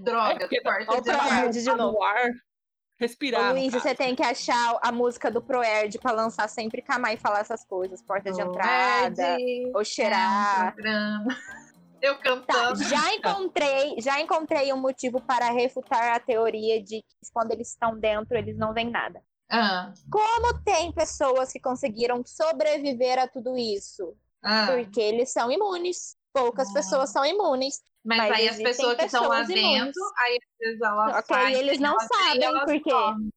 [0.00, 1.48] Droga, porque porta Olha o de ar.
[1.50, 1.92] de tá novo.
[1.98, 2.30] no ar,
[2.98, 3.52] respirar.
[3.52, 7.38] Luiz, você tem que achar a música do Proerd pra lançar sempre camar e falar
[7.40, 8.02] essas coisas.
[8.02, 10.74] Porta de entrada, Proerd, ou cheirar.
[10.76, 11.28] é um
[12.00, 12.82] Eu Tá, cantando.
[12.84, 17.98] já encontrei, já encontrei um motivo para refutar a teoria de que quando eles estão
[17.98, 19.22] dentro, eles não veem nada.
[19.50, 24.14] Ah, Como tem pessoas que conseguiram sobreviver a tudo isso?
[24.42, 24.66] ah.
[24.70, 26.16] Porque eles são imunes.
[26.32, 26.74] Poucas Ah.
[26.74, 27.80] pessoas são imunes.
[28.04, 29.54] Mas, Mas aí as pessoas que estão lá imunes.
[29.54, 32.92] dentro, aí vezes elas Só que aí eles não sabem elas por quê.
[32.92, 33.28] morrem.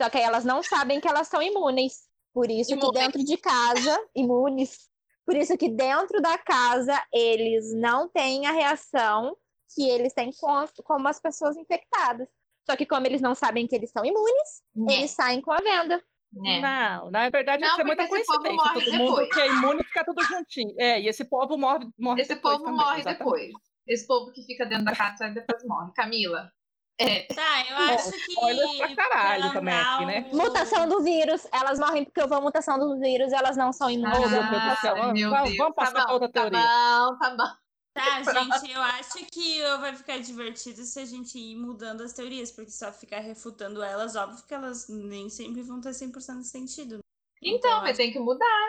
[0.00, 2.06] Só que aí elas não sabem que elas são imunes.
[2.32, 3.00] Por isso que Imunes.
[3.00, 4.87] dentro de casa, imunes.
[5.28, 9.36] Por isso que dentro da casa eles não têm a reação
[9.74, 12.26] que eles têm com, como as pessoas infectadas.
[12.64, 15.58] Só que como eles não sabem que eles são imunes, Né, eles saem com a
[15.58, 16.02] venda.
[16.32, 16.60] né.
[16.62, 18.54] Não, na verdade Não, isso é muita esse coincidência.
[18.56, 19.34] morre Todo mundo depois.
[19.34, 20.74] que é imune fica tudo juntinho.
[20.78, 23.18] É, e esse povo morre, morre Esse depois povo também, morre exatamente.
[23.18, 23.52] depois.
[23.86, 25.92] Esse povo que fica dentro da casa e depois morre.
[25.94, 26.50] Camila,
[26.98, 28.32] é, Tá, eu Bom, acho que.
[28.32, 30.20] spoiler pra caralho também aqui, né?
[30.32, 34.18] Mutação do vírus, elas morrem porque houve a mutação do vírus, elas não são imunes.
[34.18, 34.80] Oh, à meu Deus do mutação.
[34.80, 34.96] céu.
[34.96, 35.56] Vamos- Deus.
[35.56, 36.60] vamos passar tá pra outra bom, teoria.
[36.62, 37.52] Tá bom, tá bom.
[37.94, 38.22] Tá,
[38.62, 42.70] gente, eu acho que vai ficar divertido se a gente ir mudando as teorias, porque
[42.70, 46.98] só ficar refutando elas, óbvio que elas nem sempre vão ter 100% de sentido.
[47.42, 48.68] Então, eu mas acho- tem que mudar.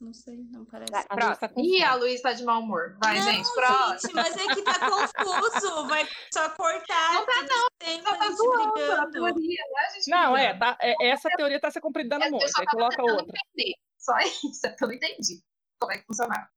[0.00, 0.92] Não sei, não parece.
[0.92, 1.94] Vai, A Luísa tá Ih, a.
[1.94, 2.96] Luísa tá de mau humor.
[3.02, 3.98] Vai, não, gente, próximo.
[4.00, 5.88] gente, mas é que tá confuso.
[5.88, 7.14] Vai só cortar.
[7.14, 10.08] Não tá, Só a tá gente zoando teoria, né, gente?
[10.10, 12.48] Não, é, tá, é- essa teoria tá se eu muito.
[12.48, 13.24] só Aí coloca outra.
[13.54, 13.74] entender.
[13.98, 15.42] Só isso, é que eu não entendi
[15.80, 16.48] como é que funcionava.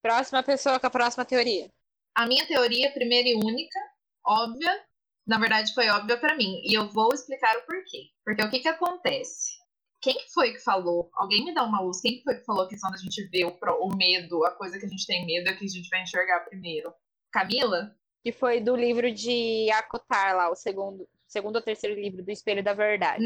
[0.00, 1.68] Próxima pessoa com a próxima teoria.
[2.14, 3.78] A minha teoria, primeira e única,
[4.24, 4.84] óbvia,
[5.26, 6.60] na verdade foi óbvia pra mim.
[6.64, 8.10] E eu vou explicar o porquê.
[8.24, 9.57] Porque o que que acontece?
[10.00, 11.10] Quem que foi que falou?
[11.14, 12.00] Alguém me dá uma luz.
[12.00, 14.50] Quem que foi que falou que quando a gente vê o, pro- o medo, a
[14.52, 16.92] coisa que a gente tem medo é que a gente vai enxergar primeiro?
[17.32, 17.94] Camila?
[18.22, 22.62] Que foi do livro de Acotar lá, o segundo, segundo ou terceiro livro do Espelho
[22.62, 23.24] da Verdade.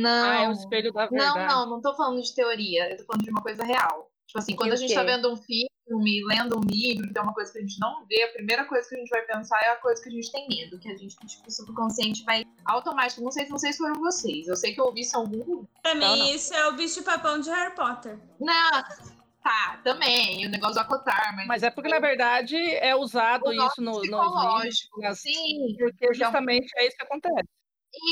[0.00, 0.30] Não.
[0.30, 1.38] Ah, é o espelho da verdade.
[1.38, 4.10] Não, não, não tô falando de teoria, eu tô falando de uma coisa real.
[4.26, 7.34] Tipo assim, quando a gente tá vendo um filme, lendo um livro, que é uma
[7.34, 9.70] coisa que a gente não vê, a primeira coisa que a gente vai pensar é
[9.70, 13.22] a coisa que a gente tem medo, que a gente, tipo, o subconsciente vai automático.
[13.22, 14.48] Não sei, não sei se foram vocês.
[14.48, 15.64] Eu sei que eu ouvi isso algum.
[15.82, 16.34] Pra Não, mim, não.
[16.34, 18.18] isso é o bicho-papão de Harry Potter.
[18.40, 18.70] Não,
[19.42, 21.46] tá, também, o negócio do acotar, mas.
[21.46, 24.20] Mas é porque, na verdade, é usado isso no, nos livros.
[24.20, 25.00] psicológico.
[25.00, 27.48] nas- Sim, Porque justamente é isso que acontece.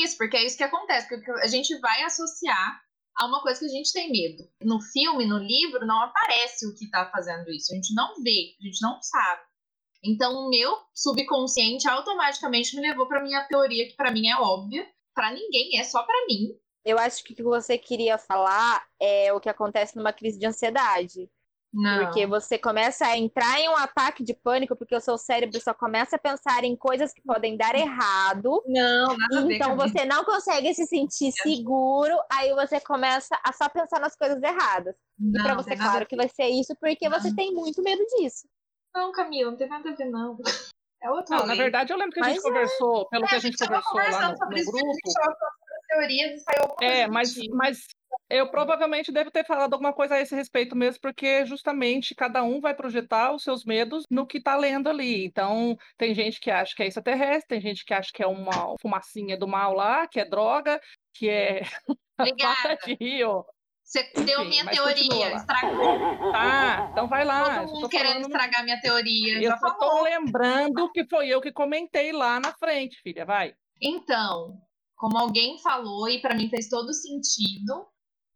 [0.03, 2.79] Isso, porque é isso que acontece, porque a gente vai associar
[3.17, 4.43] a uma coisa que a gente tem medo.
[4.61, 7.71] No filme, no livro, não aparece o que tá fazendo isso.
[7.71, 9.41] A gente não vê, a gente não sabe.
[10.03, 14.85] Então, o meu subconsciente automaticamente me levou pra minha teoria, que pra mim é óbvia.
[15.13, 16.57] Pra ninguém, é só pra mim.
[16.83, 20.45] Eu acho que o que você queria falar é o que acontece numa crise de
[20.45, 21.29] ansiedade.
[21.73, 22.05] Não.
[22.05, 25.73] Porque você começa a entrar em um ataque de pânico, porque o seu cérebro só
[25.73, 28.61] começa a pensar em coisas que podem dar errado.
[28.67, 29.87] Não, nada a Então Camila.
[29.87, 34.95] você não consegue se sentir seguro, aí você começa a só pensar nas coisas erradas.
[35.19, 37.35] E Não, pra não você, claro a que vai ser isso, porque você Não.
[37.35, 38.47] tem muito medo disso.
[38.95, 40.37] Não, Camila, não tem nada a ver, não.
[41.01, 42.47] É outro Não, na verdade, eu lembro que a gente Mas é.
[42.47, 44.89] conversou, pelo que É, a gente conversou lá no, sobre no isso, grupo.
[44.89, 45.37] A gente
[45.87, 47.55] teorias e saiu É, mas, tipo.
[47.55, 47.85] mas
[48.29, 52.59] eu provavelmente devo ter falado alguma coisa a esse respeito mesmo, porque justamente cada um
[52.59, 55.25] vai projetar os seus medos no que tá lendo ali.
[55.25, 58.75] Então, tem gente que acha que é extraterrestre, tem gente que acha que é uma
[58.81, 60.79] fumacinha do mal lá, que é droga,
[61.13, 61.61] que é
[62.19, 62.77] Obrigada.
[63.83, 66.31] Você deu Enfim, minha teoria, estragou.
[66.31, 67.59] Tá, então vai lá.
[67.59, 69.41] Todo mundo querendo falando- estragar minha teoria.
[69.41, 73.53] Eu só tô lembrando que foi eu que comentei lá na frente, filha, vai.
[73.81, 74.57] Então,
[74.95, 77.85] como alguém falou, e pra mim fez todo sentido,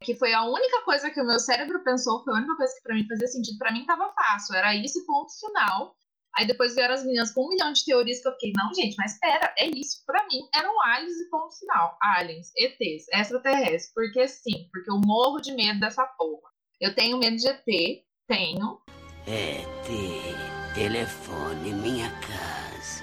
[0.02, 2.82] Que foi a única coisa que o meu cérebro pensou, foi a única coisa que
[2.82, 3.58] pra mim fazia sentido.
[3.58, 5.96] Pra mim tava fácil, era isso ponto final.
[6.36, 8.94] Aí depois vieram as meninas com um milhão de teorias que eu fiquei, não, gente,
[8.96, 10.04] mas pera, é isso.
[10.06, 11.96] Pra mim, eram aliens e ponto final.
[12.00, 13.92] Aliens, ETs, extraterrestres.
[13.92, 16.48] Porque sim, porque eu morro de medo dessa porra.
[16.80, 18.80] Eu tenho medo de ET, tenho.
[19.26, 23.02] ET, telefone minha casa.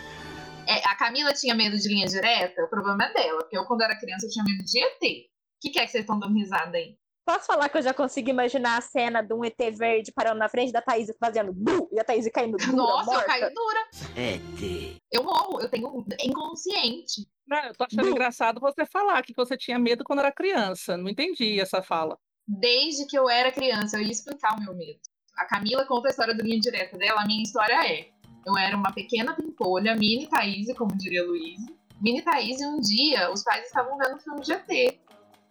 [0.65, 3.81] É, a Camila tinha medo de linha direta, o problema é dela, porque eu, quando
[3.81, 5.34] era criança, eu tinha medo de ET.
[5.65, 6.95] O que, que é que vocês estão dando risada aí?
[7.25, 10.47] Posso falar que eu já consigo imaginar a cena de um ET verde parando na
[10.47, 13.21] frente da Thaís e fazendo bu, e a Thaís caindo dura, Nossa, morta.
[13.23, 13.79] eu caí dura.
[14.15, 17.27] ET, Eu morro, eu tenho inconsciente.
[17.47, 20.95] Não, eu tô achando engraçado você falar que você tinha medo quando era criança.
[20.95, 22.15] Não entendi essa fala.
[22.47, 24.99] Desde que eu era criança, eu ia explicar o meu medo.
[25.35, 28.07] A Camila conta a história da linha direta dela, a minha história é:
[28.45, 31.59] eu era uma pequena pimpolha, mini Thaís, como diria Luiz.
[31.99, 34.99] Mini Thaís, e um dia os pais estavam vendo um filme de ET.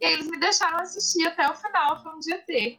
[0.04, 2.78] E aí eles me deixaram assistir até o final o filme de ET.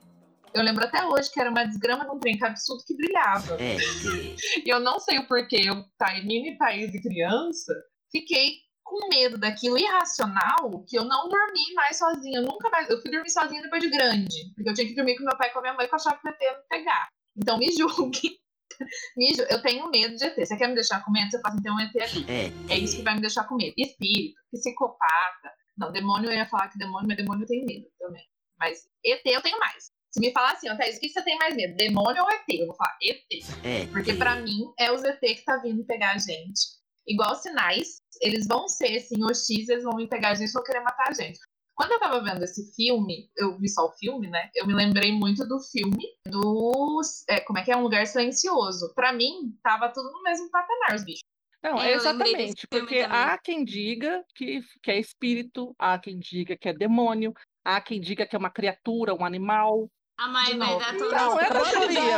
[0.54, 3.58] Eu lembro até hoje que era uma desgrama de um trem cabeçudo que brilhava.
[3.60, 7.74] ET, E eu não sei o porquê, eu, Thaís, mini Thaís e criança,
[8.12, 12.42] fiquei com medo daquilo irracional que eu não dormi mais sozinha.
[12.42, 12.88] Eu nunca mais.
[12.92, 14.54] Eu fui dormir sozinha depois de grande.
[14.54, 15.98] Porque eu tinha que dormir com meu pai e com a minha mãe, que eu
[15.98, 17.08] achava que o ET ia me pegar.
[17.36, 18.38] Então me julgue.
[19.18, 19.52] me julgue.
[19.52, 20.36] Eu tenho medo de ET.
[20.36, 21.32] Você quer me deixar com medo?
[21.32, 22.26] Você fala assim, tem um ET aqui.
[22.30, 23.74] ET, É isso que vai me deixar com medo.
[23.76, 25.65] Espírito, psicopata.
[25.78, 28.24] Não, demônio eu ia falar que demônio, mas demônio eu tenho medo também.
[28.58, 29.92] Mas ET eu tenho mais.
[30.12, 31.76] Se me falar assim, ó, Thaís, o que você tem mais medo?
[31.76, 32.46] Demônio ou ET?
[32.48, 33.26] Eu vou falar ET.
[33.64, 36.76] ET, Porque pra mim é os ET que tá vindo pegar a gente.
[37.06, 40.64] Igual sinais, eles vão ser assim, hostis, eles vão vir pegar a gente e vão
[40.64, 41.40] querer matar a gente.
[41.76, 44.50] Quando eu tava vendo esse filme, eu vi só o filme, né?
[44.56, 47.02] Eu me lembrei muito do filme do.
[47.28, 47.76] É, como é que é?
[47.76, 48.94] Um Lugar Silencioso.
[48.96, 51.22] Pra mim, tava tudo no mesmo patamar, os bichos.
[51.66, 53.18] Não, É, exatamente, porque também.
[53.18, 58.00] há quem diga que, que é espírito, há quem diga que é demônio, há quem
[58.00, 59.90] diga que é uma criatura, um animal.
[60.18, 60.80] A Mai De vai novo.
[60.80, 61.54] dar todas Não, as é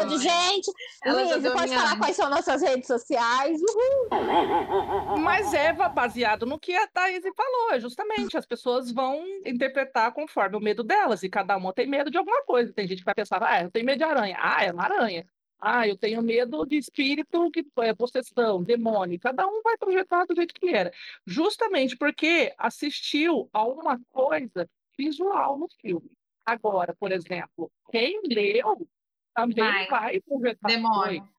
[0.05, 0.19] mãe.
[0.19, 0.71] gente.
[1.03, 3.59] Luiz, pode minha- falar quais são nossas redes sociais?
[3.59, 5.17] Uhul.
[5.19, 10.11] Mas é va- baseado no que a Thaís falou, é justamente, as pessoas vão interpretar
[10.13, 12.71] conforme o medo delas, e cada uma tem medo de alguma coisa.
[12.71, 14.37] Tem gente que vai pensar, ah, eu tenho medo de aranha.
[14.39, 15.25] Ah, é uma aranha.
[15.59, 19.19] Ah, eu tenho medo de espírito, que é possessão, demônio.
[19.19, 20.91] Cada um vai projetar do jeito que era.
[21.25, 26.11] Justamente porque assistiu a uma coisa visual no filme.
[26.45, 28.87] Agora, por exemplo, quem leu
[29.35, 29.87] também Vai.
[29.87, 30.77] vai projetar coisa.
[30.77, 31.29] Demônio.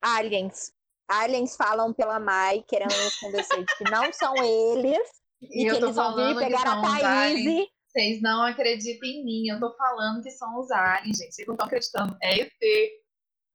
[0.00, 0.72] Aliens.
[1.08, 5.22] Aliens falam pela Mai, querendo convencer que não são eles.
[5.40, 7.68] E, E que eles vão vir pegar a Thaís.
[7.86, 9.48] Vocês não acreditam em mim.
[9.48, 11.34] Eu tô falando que são os aliens, gente.
[11.34, 12.16] Vocês não estão acreditando.
[12.22, 13.01] É ET.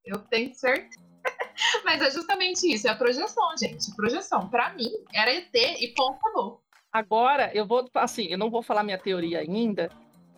[0.07, 1.05] Eu tenho certeza.
[1.83, 2.87] Mas é justamente isso.
[2.87, 3.95] É a projeção, gente.
[3.95, 4.49] Projeção.
[4.49, 6.61] Pra mim, era ET e ponto acabou.
[6.91, 9.91] Agora, eu vou, assim, eu não vou falar minha teoria ainda,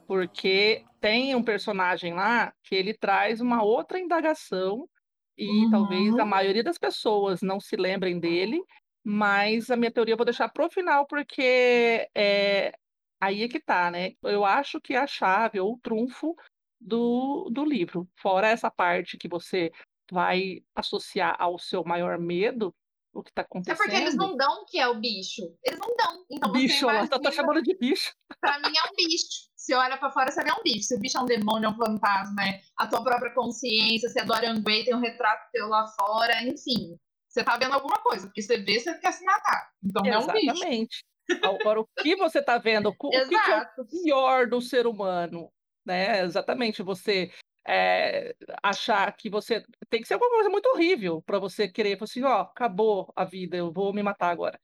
[0.08, 4.90] porque tem um personagem lá que ele traz uma outra indagação,
[5.38, 5.72] e Uhum.
[5.72, 8.62] talvez a maioria das pessoas não se lembrem dele,
[9.04, 12.74] mas a minha teoria eu vou deixar pro final, porque é,
[13.22, 14.14] aí é que tá, né?
[14.24, 16.36] Eu acho que a chave ou o trunfo
[16.80, 18.08] do, do livro.
[18.22, 19.72] Fora essa parte que você
[20.12, 22.74] vai associar ao seu maior medo,
[23.13, 23.78] o que está É acontecendo.
[23.78, 25.42] porque eles não dão o que é o bicho.
[25.63, 26.26] Eles não dão.
[26.32, 28.13] Então você bicho, ela tá, tá imagina- chamando de bicho.
[28.39, 29.50] Pra mim é um bicho.
[29.56, 30.84] Se olha pra fora, você vê um bicho.
[30.88, 34.20] Se o bicho é um demônio, é um fantasma, é a tua própria consciência, se
[34.20, 36.98] é do Aranguei, tem um retrato teu lá fora, enfim.
[37.28, 39.70] Você tá vendo alguma coisa, porque você vê, você quer se matar.
[39.84, 40.38] Então é um bicho.
[40.52, 41.04] Exatamente.
[41.44, 42.89] Agora, o que você está vendo?
[42.89, 45.52] O que que é o pior do ser humano?
[45.89, 46.21] Né?
[46.21, 47.32] Exatamente, você
[47.67, 52.21] é, achar que você tem que ser alguma coisa muito horrível para você querer, assim,
[52.23, 54.60] ó, acabou a vida, eu vou me matar agora.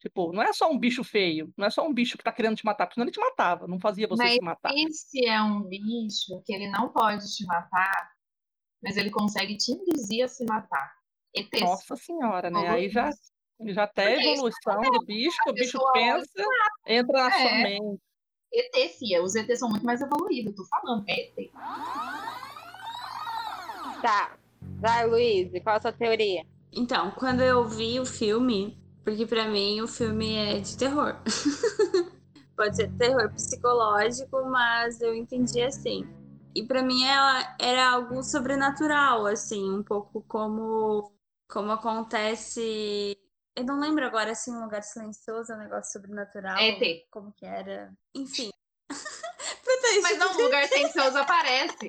[0.00, 2.56] Tipo, não é só um bicho feio, não é só um bicho que tá querendo
[2.56, 4.72] te matar, porque senão ele te matava, não fazia você Mas se matar.
[4.74, 8.10] e se é um bicho que ele não pode te matar,
[8.82, 10.92] mas ele consegue te induzir a se matar?
[11.32, 11.60] ETs.
[11.60, 12.68] Nossa senhora, né?
[12.68, 13.08] Aí já,
[13.66, 16.26] já até isso evolução do bicho, A o bicho pensa,
[16.88, 17.62] entra na sua É.
[17.62, 18.05] mente.
[18.52, 19.22] ET, fia.
[19.22, 21.04] Os ETs são muito mais evoluídos, eu tô falando.
[21.08, 21.50] É ET.
[24.02, 24.36] Tá.
[24.80, 26.44] Vai, Luiz, qual a sua teoria?
[26.72, 31.16] Então, quando eu vi o filme, porque pra mim o filme é de terror.
[32.56, 36.06] Pode ser terror psicológico, mas eu entendi assim.
[36.54, 41.12] E pra mim ela era algo sobrenatural, assim, um pouco como
[41.48, 43.16] como acontece.
[43.56, 46.58] Eu não lembro agora assim, um lugar silencioso, é um negócio sobrenatural.
[46.58, 47.06] É ET.
[47.10, 47.90] Como que era?
[48.14, 48.50] Enfim.
[50.02, 51.88] Mas não, o lugar silencioso aparece.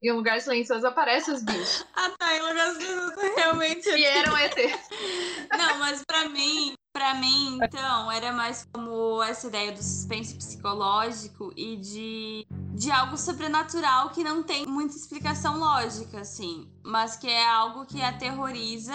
[0.00, 1.86] E o lugar silencioso aparece os bichos.
[1.94, 3.88] Ah, tá, em lugar silencioso realmente.
[3.88, 4.56] E eram ET.
[5.56, 11.50] Não, mas pra mim, Pra mim, então, era mais como essa ideia do suspense psicológico
[11.56, 17.48] e de, de algo sobrenatural que não tem muita explicação lógica, assim, mas que é
[17.48, 18.92] algo que aterroriza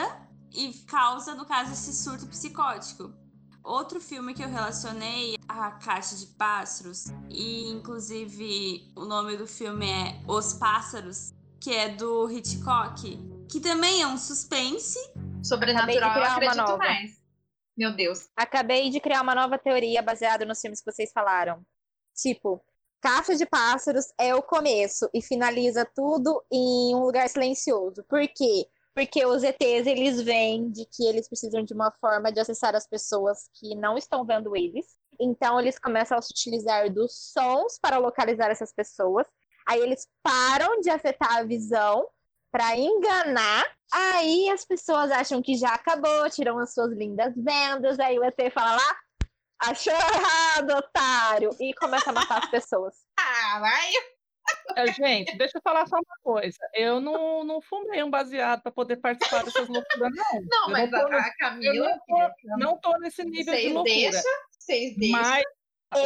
[0.54, 3.14] e causa, no caso, esse surto psicótico.
[3.64, 9.90] Outro filme que eu relacionei a Caixa de Pássaros, e inclusive o nome do filme
[9.90, 13.20] é Os Pássaros, que é do Hitchcock,
[13.50, 14.98] que também é um suspense.
[15.44, 16.78] Sobrenatural, eu criar uma acredito nova.
[16.78, 17.22] mais.
[17.78, 18.30] Meu Deus.
[18.36, 21.62] Acabei de criar uma nova teoria baseada nos filmes que vocês falaram.
[22.16, 22.64] Tipo,
[23.02, 28.04] Caixa de Pássaros é o começo e finaliza tudo em um lugar silencioso.
[28.10, 28.66] Por quê?
[28.98, 32.88] Porque os ETs, eles vêm de que eles precisam de uma forma de acessar as
[32.88, 34.88] pessoas que não estão vendo eles.
[35.22, 39.28] Então, eles começam a se utilizar dos sons para localizar essas pessoas.
[39.68, 42.08] Aí, eles param de afetar a visão
[42.52, 43.66] para enganar.
[43.94, 48.00] Aí, as pessoas acham que já acabou, tiram as suas lindas vendas.
[48.00, 48.98] Aí, o ET fala lá,
[49.60, 51.52] achou errado, otário.
[51.60, 52.96] E começa a matar as pessoas.
[53.20, 54.17] Ah, vai.
[54.76, 56.58] É, Gente, deixa eu falar só uma coisa.
[56.74, 60.42] Eu não, não fumei um baseado para poder participar dessas loucuras, não.
[60.50, 61.90] Não, Eu mas tô, a, a eu Camila.
[61.90, 63.96] não tô, não tô nesse nível de Vocês loucura.
[63.96, 64.32] deixam?
[64.60, 65.20] Vocês deixam?
[65.22, 65.44] Mas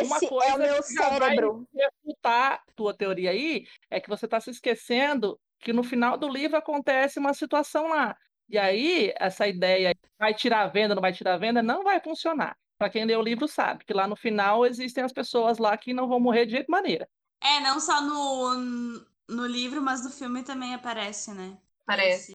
[0.04, 1.68] uma Esse coisa é o meu cérebro.
[1.74, 6.28] refutar a tua teoria aí é que você está se esquecendo que no final do
[6.30, 8.16] livro acontece uma situação lá.
[8.50, 12.00] E aí, essa ideia vai tirar a venda, não vai tirar a venda, não vai
[12.02, 12.56] funcionar.
[12.78, 15.94] Para quem lê o livro sabe que lá no final existem as pessoas lá que
[15.94, 17.08] não vão morrer de jeito maneira.
[17.42, 21.58] É, não só no, no livro, mas no filme também aparece, né?
[21.86, 22.34] Parece.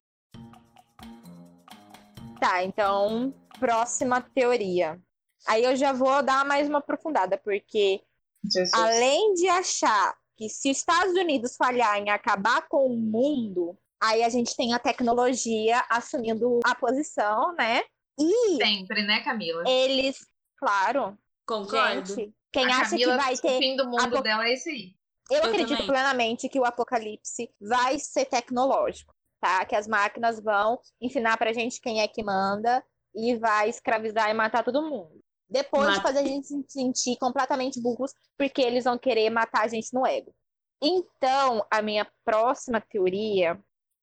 [2.40, 5.00] Tá, então, próxima teoria.
[5.46, 8.02] Aí eu já vou dar mais uma aprofundada, porque
[8.44, 8.72] Jesus.
[8.74, 14.22] além de achar que se os Estados Unidos falhar em acabar com o mundo, aí
[14.22, 17.82] a gente tem a tecnologia assumindo a posição, né?
[18.18, 19.62] E Sempre, né, Camila?
[19.66, 20.26] eles,
[20.58, 22.06] claro, Concordo.
[22.06, 23.58] gente, quem a acha Camila, que vai o ter.
[23.58, 24.94] fim do mundo apo- dela é esse aí.
[25.30, 25.86] Eu, Eu acredito também.
[25.86, 29.64] plenamente que o apocalipse vai ser tecnológico, tá?
[29.64, 32.82] Que as máquinas vão ensinar pra gente quem é que manda
[33.14, 35.20] e vai escravizar e matar todo mundo.
[35.48, 36.02] Depois de Mata.
[36.08, 40.06] fazer a gente se sentir completamente burros, porque eles vão querer matar a gente no
[40.06, 40.32] ego.
[40.82, 43.58] Então, a minha próxima teoria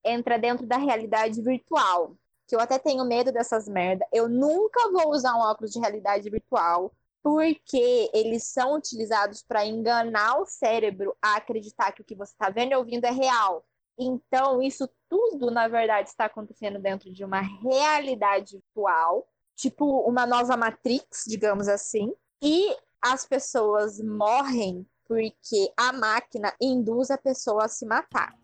[0.05, 2.15] entra dentro da realidade virtual.
[2.47, 4.05] Que eu até tenho medo dessas merda.
[4.11, 6.91] Eu nunca vou usar um óculos de realidade virtual,
[7.23, 12.49] porque eles são utilizados para enganar o cérebro a acreditar que o que você está
[12.49, 13.65] vendo e ouvindo é real.
[13.97, 20.57] Então, isso tudo, na verdade, está acontecendo dentro de uma realidade virtual, tipo uma nova
[20.57, 27.85] Matrix, digamos assim, e as pessoas morrem porque a máquina induz a pessoa a se
[27.85, 28.35] matar.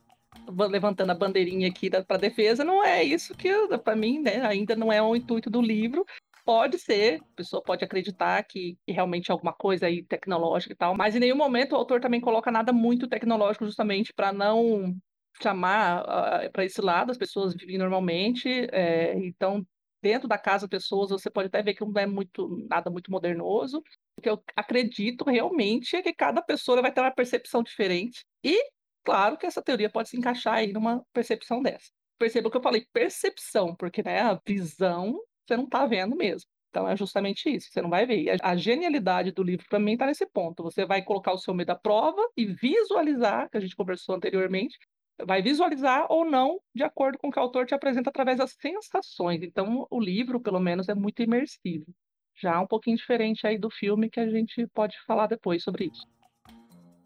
[0.70, 3.50] Levantando a bandeirinha aqui para defesa, não é isso que,
[3.80, 6.06] para mim, né, ainda não é o intuito do livro.
[6.50, 10.76] Pode ser, a pessoa pode acreditar que, que realmente é alguma coisa aí tecnológica e
[10.76, 14.98] tal, mas em nenhum momento o autor também coloca nada muito tecnológico, justamente para não
[15.40, 19.64] chamar para esse lado, as pessoas vivem normalmente, é, então
[20.02, 23.84] dentro da casa pessoas você pode até ver que não é muito nada muito modernoso.
[24.18, 28.60] O que eu acredito realmente é que cada pessoa vai ter uma percepção diferente e
[29.04, 31.92] claro que essa teoria pode se encaixar aí numa percepção dessa.
[32.18, 35.16] Perceba que eu falei percepção, porque né, a visão
[35.50, 36.50] você não está vendo mesmo.
[36.70, 38.38] Então é justamente isso, você não vai ver.
[38.42, 40.64] A, genialidade do livro para mim está nesse ponto.
[40.64, 44.78] Você vai colocar o seu medo à prova e visualizar, que a gente conversou anteriormente,
[45.26, 48.56] vai visualizar ou não, de acordo com o que o autor te apresenta através das
[48.60, 49.42] sensações.
[49.42, 51.88] Então o livro, pelo menos, é muito imersivo.
[52.36, 56.08] Já um pouquinho diferente aí do filme que a gente pode falar depois sobre isso.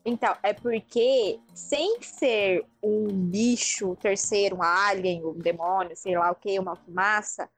[0.05, 6.35] Então, é porque, sem ser um bicho terceiro, um alien, um demônio, sei lá o
[6.35, 7.49] que, uma fumaça,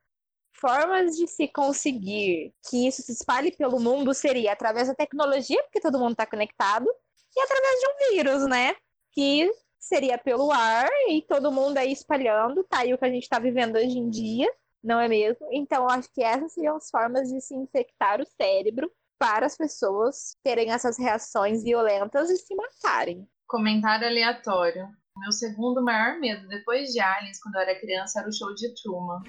[0.59, 5.81] formas de se conseguir que isso se espalhe pelo mundo seria através da tecnologia, porque
[5.81, 6.87] todo mundo está conectado,
[7.35, 8.75] e através de um vírus, né?
[9.11, 13.23] Que seria pelo ar e todo mundo aí espalhando, tá aí o que a gente
[13.23, 14.51] está vivendo hoje em dia,
[14.83, 15.47] não é mesmo?
[15.51, 20.35] Então, acho que essas seriam as formas de se infectar o cérebro para as pessoas
[20.43, 23.27] terem essas reações violentas e se matarem.
[23.47, 24.87] Comentário aleatório.
[25.17, 28.75] Meu segundo maior medo, depois de Aliens, quando eu era criança, era o show de
[28.75, 29.23] Truman.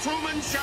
[0.00, 0.62] Truman Show!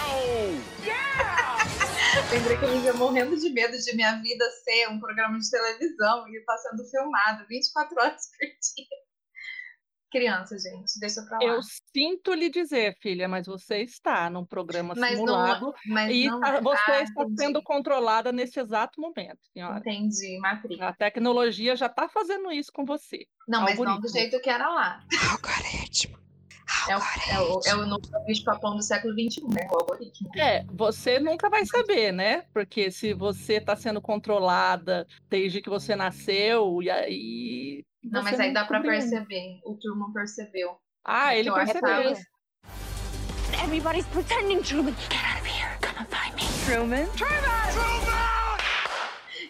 [2.31, 6.25] Lembrei que eu vivia morrendo de medo de minha vida ser um programa de televisão
[6.29, 9.10] e estar sendo filmado 24 horas por dia.
[10.11, 11.43] Criança, gente, deixa pra lá.
[11.45, 11.61] Eu
[11.93, 16.39] sinto lhe dizer, filha, mas você está num programa Mas não- simulado mas e não-
[16.41, 17.41] tá- você ah, está entendi.
[17.41, 19.79] sendo controlada nesse exato momento, senhora.
[19.79, 20.81] Entendi, Matrix.
[20.81, 23.25] A tecnologia já está fazendo isso com você.
[23.47, 25.01] Não, mas não do jeito que era lá.
[25.31, 26.19] Algoritmo.
[26.89, 29.67] É o, é o, é o novo bicho-papão do século XXI, né?
[29.71, 30.29] O algoritmo.
[30.37, 32.43] É, você nunca vai saber, né?
[32.53, 37.83] Porque se você está sendo controlada desde que você nasceu, e aí.
[38.03, 39.59] Não, mas aí dá pra perceber.
[39.63, 40.77] O Truman percebeu.
[41.05, 41.89] Ah, ele Eu percebeu.
[41.89, 42.21] achava-
[43.63, 44.93] Everybody's pretending, Truman.
[44.93, 45.77] Get out of here.
[45.81, 46.41] Come and find me.
[46.65, 47.07] Truman?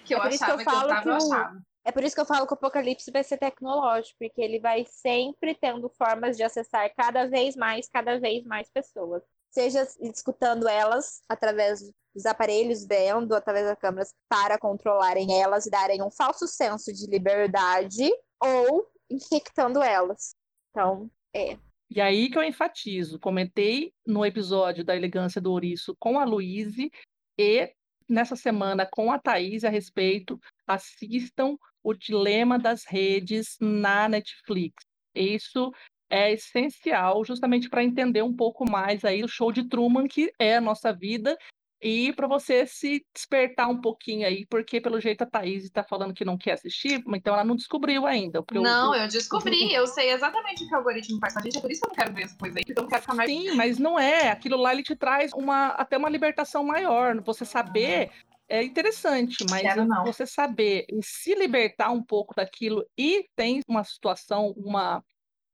[0.05, 1.61] Que eu É por isso que eu achava que eu, falo tava, que o- achava.
[1.83, 4.85] É por isso que eu falo que o Apocalipse vai ser tecnológico, porque ele vai
[4.85, 9.23] sempre tendo formas de acessar cada vez mais, cada vez mais pessoas.
[9.51, 11.81] Seja escutando elas através
[12.13, 17.05] dos aparelhos, vendo através das câmeras para controlarem elas e darem um falso senso de
[17.07, 20.35] liberdade, ou infectando elas.
[20.69, 21.57] Então, é.
[21.89, 23.19] E aí que eu enfatizo.
[23.19, 26.89] Comentei no episódio da Elegância do Ouriço com a Luíse
[27.37, 27.73] e
[28.07, 30.39] nessa semana com a Thaís a respeito.
[30.65, 34.85] Assistam o Dilema das Redes na Netflix.
[35.13, 35.71] Isso
[36.11, 40.57] é essencial justamente para entender um pouco mais aí o show de Truman, que é
[40.57, 41.37] a nossa vida,
[41.81, 46.13] e para você se despertar um pouquinho aí, porque pelo jeito a Thaís está falando
[46.13, 48.43] que não quer assistir, então ela não descobriu ainda.
[48.51, 49.73] Não, o- eu descobri.
[49.73, 51.57] Eu sei exatamente o que o algoritmo faz com a gente.
[51.57, 52.63] É por isso que eu não quero ver essa coisa aí.
[52.65, 53.29] Porque eu não quero ficar mais.
[53.31, 54.29] Sim, mas não é.
[54.29, 57.19] Aquilo lá ele te traz uma, até uma libertação maior.
[57.21, 58.11] Você saber
[58.47, 63.83] é interessante, mas Quero você saber e se libertar um pouco daquilo e tem uma
[63.83, 65.01] situação, uma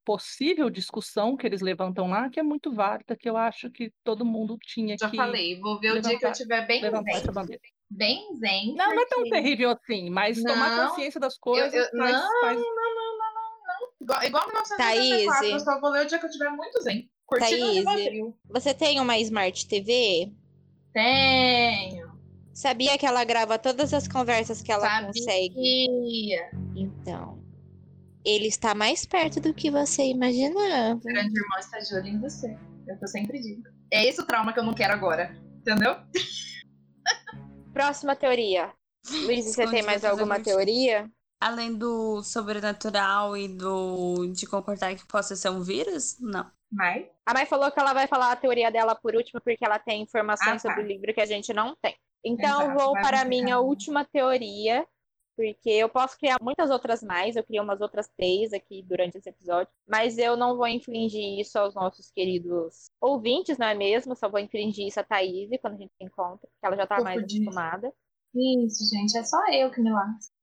[0.08, 4.24] possível discussão que eles levantam lá, que é muito válida, que eu acho que todo
[4.24, 5.60] mundo tinha Já que falei.
[5.60, 7.22] Vou ver o dia que eu levantar- tiver bem levantar zen.
[7.22, 7.62] essa bandeira.
[7.90, 8.74] Bem zen.
[8.76, 12.00] Não, não é tão porque- terrível assim, mas tomar Não, consciência das Eu, coisas eu,
[12.00, 13.90] faz- não, faz- não, não, não, não, não.
[14.02, 15.52] Igual, igual 1984, Thaís.
[15.54, 17.10] eu só vou ler o dia que eu tiver muito zen.
[17.26, 18.34] Curtindo o Thaís.
[18.50, 20.32] Você tem uma Smart TV?
[20.94, 22.08] Tenho.
[22.54, 25.08] Sabia que ela grava todas as conversas que ela Sabia.
[25.08, 26.38] consegue?
[26.76, 27.38] Então,
[28.30, 30.96] ele está mais perto do que você imaginava.
[30.96, 32.48] O grande irmão está de olho em você.
[32.88, 33.64] É o que eu sempre digo.
[33.92, 35.36] É esse o trauma que eu não quero agora.
[35.60, 35.96] Entendeu?
[37.74, 38.72] Próxima teoria.
[39.24, 41.10] Luiz, você tem mais alguma muito- teoria?
[41.40, 46.18] Além do sobrenatural e do de concordar que possa ser um vírus?
[46.20, 46.50] Não.
[46.72, 47.06] Mas.
[47.26, 50.02] A Mai falou que ela vai falar a teoria dela por último, porque ela tem
[50.02, 50.60] informações Ah, tá.
[50.60, 51.96] sobre o livro que a gente não tem.
[52.26, 54.86] Então, Exato, vou para a minha última teoria,
[55.38, 59.30] porque eu posso criar muitas outras mais, eu criei umas outras três aqui durante esse
[59.30, 64.16] episódio, mas eu não vou infligir isso aos nossos queridos ouvintes, não é mesmo?
[64.16, 66.96] Só vou infligir isso a Thaís quando a gente se encontra, porque ela já tá
[66.96, 67.44] Pouco mais disso.
[67.44, 67.94] acostumada.
[68.34, 69.16] Isso, gente.
[69.16, 70.34] É só eu que me lasco.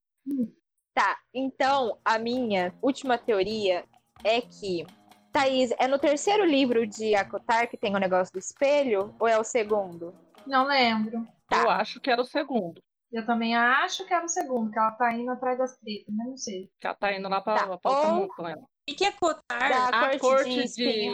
[0.93, 3.83] Tá, então a minha última teoria
[4.23, 4.85] é que.
[5.33, 9.13] Thaís, é no terceiro livro de Akotar que tem o negócio do espelho?
[9.19, 10.15] Ou é o segundo?
[10.47, 11.27] Não lembro.
[11.49, 11.63] Tá.
[11.63, 12.81] eu acho que era o segundo.
[13.15, 16.27] Eu também acho que era o segundo, que ela tá indo atrás das tretas, mas
[16.27, 16.69] não sei.
[16.81, 18.57] Que ela tá indo lá para Tá, outra ou- montanha.
[18.57, 19.69] O que é cotar?
[19.69, 21.13] Da A corte, corte de de espinho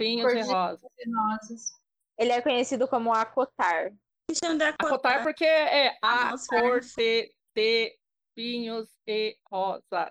[0.00, 1.72] e e de- rosas.
[2.18, 3.92] Ele é conhecido como Akotar.
[4.28, 5.22] Que chama de Acotar acotar?
[5.22, 7.96] porque é a corte de
[8.36, 10.10] espinhos e rosas.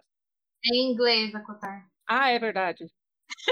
[0.64, 1.86] Em inglês, Acotar.
[2.08, 2.86] Ah, é verdade.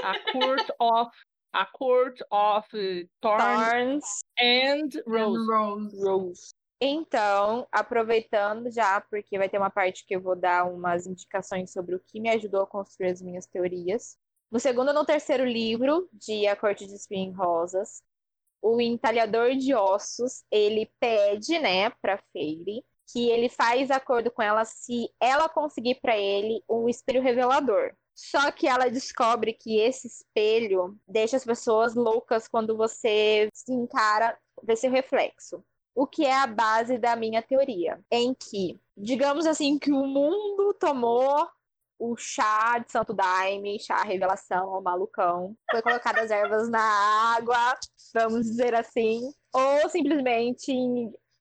[0.03, 1.11] A court of
[1.53, 2.67] a court of
[3.21, 4.05] thorns Thorns
[4.39, 5.47] and roses.
[5.47, 6.03] Rose.
[6.03, 6.53] Rose.
[6.86, 11.95] Então, aproveitando já, porque vai ter uma parte que eu vou dar umas indicações sobre
[11.95, 14.17] o que me ajudou a construir as minhas teorias.
[14.51, 18.03] No segundo e no terceiro livro de A Corte de Espinho e Rosas,
[18.61, 24.65] o entalhador de ossos, ele pede, né, para Feyre que ele faz acordo com ela
[24.65, 27.95] se ela conseguir para ele um espelho revelador.
[28.13, 34.38] Só que ela descobre que esse espelho deixa as pessoas loucas quando você se encara,
[34.61, 35.63] vê seu reflexo.
[35.95, 40.73] O que é a base da minha teoria, em que, digamos assim, que o mundo
[40.79, 41.47] tomou
[41.99, 46.81] o chá de Santo Daime, chá revelação, malucão, foi colocado as ervas na
[47.35, 47.77] água,
[48.13, 50.73] vamos dizer assim, ou simplesmente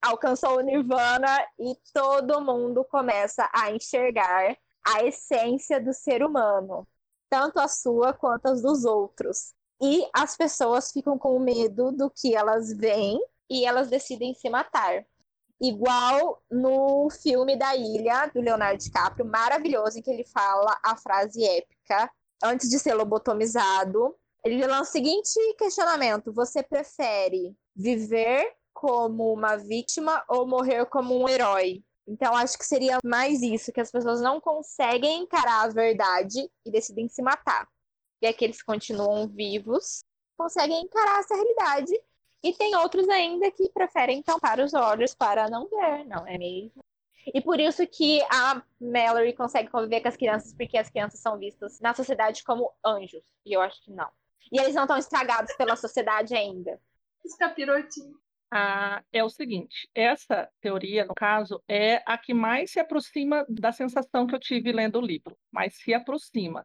[0.03, 6.87] alcançou o nirvana e todo mundo começa a enxergar a essência do ser humano,
[7.31, 9.55] tanto a sua quanto as dos outros.
[9.81, 13.21] E as pessoas ficam com medo do que elas veem
[13.53, 15.05] e elas decidem se matar.
[15.61, 21.45] Igual no filme da Ilha, do Leonardo DiCaprio, maravilhoso, em que ele fala a frase
[21.45, 22.11] épica,
[22.43, 24.17] antes de ser lobotomizado.
[24.43, 31.29] Ele lança o seguinte questionamento: Você prefere viver como uma vítima ou morrer como um
[31.29, 31.85] herói?
[32.09, 36.71] Então, acho que seria mais isso, que as pessoas não conseguem encarar a verdade e
[36.71, 37.69] decidem se matar.
[38.21, 40.03] E aqueles que continuam vivos
[40.37, 41.93] conseguem encarar essa realidade.
[42.43, 46.83] E tem outros ainda que preferem tampar os olhos para não ver, não é mesmo?
[47.33, 51.39] E por isso que a Mallory consegue conviver com as crianças, porque as crianças são
[51.39, 53.23] vistas na sociedade como anjos.
[53.47, 54.09] E eu acho que não.
[54.51, 56.81] E eles não estão estragados pela sociedade ainda.
[57.25, 58.21] Os capirotinhos.
[58.55, 63.73] Ah, é o seguinte, essa teoria, no caso, é a que mais se aproxima da
[63.73, 66.63] sensação que eu tive lendo o livro, mas se aproxima.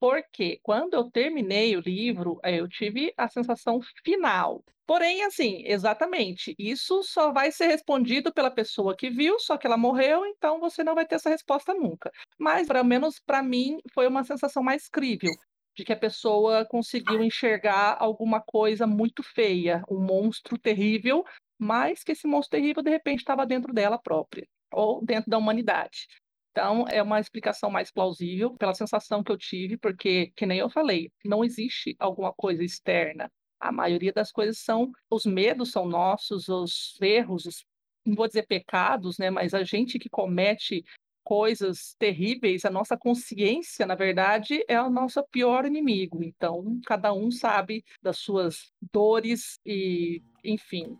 [0.00, 4.64] Porque quando eu terminei o livro, eh, eu tive a sensação final.
[4.86, 9.76] Porém, assim, exatamente, isso só vai ser respondido pela pessoa que viu, só que ela
[9.76, 12.10] morreu, então você não vai ter essa resposta nunca.
[12.38, 15.36] Mas, pelo menos para mim, foi uma sensação mais crível
[15.76, 21.22] de que a pessoa conseguiu enxergar alguma coisa muito feia, um monstro terrível,
[21.58, 26.06] mas que esse monstro terrível de repente estava dentro dela própria ou dentro da humanidade.
[26.50, 30.68] Então, é uma explicação mais plausível pela sensação que eu tive, porque, que nem eu
[30.68, 33.30] falei, não existe alguma coisa externa.
[33.60, 37.64] A maioria das coisas são, os medos são nossos, os erros, os,
[38.04, 40.84] não vou dizer pecados, né, mas a gente que comete
[41.28, 46.24] coisas terríveis, a nossa consciência, na verdade, é o nosso pior inimigo.
[46.24, 50.96] Então, cada um sabe das suas dores e, enfim.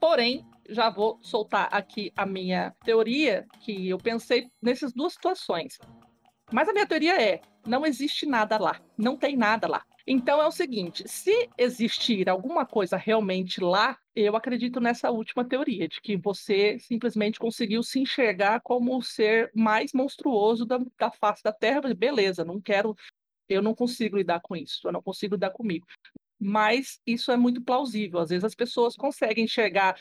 [0.00, 5.78] Porém, já vou soltar aqui a minha teoria, que eu pensei nessas duas situações.
[6.52, 9.84] Mas a minha teoria é: não existe nada lá, não tem nada lá.
[10.06, 15.88] Então é o seguinte: se existir alguma coisa realmente lá, eu acredito nessa última teoria,
[15.88, 21.42] de que você simplesmente conseguiu se enxergar como o ser mais monstruoso da, da face
[21.42, 21.80] da Terra.
[21.94, 22.94] Beleza, não quero,
[23.48, 25.86] eu não consigo lidar com isso, eu não consigo lidar comigo.
[26.38, 28.18] Mas isso é muito plausível.
[28.18, 29.94] Às vezes as pessoas conseguem enxergar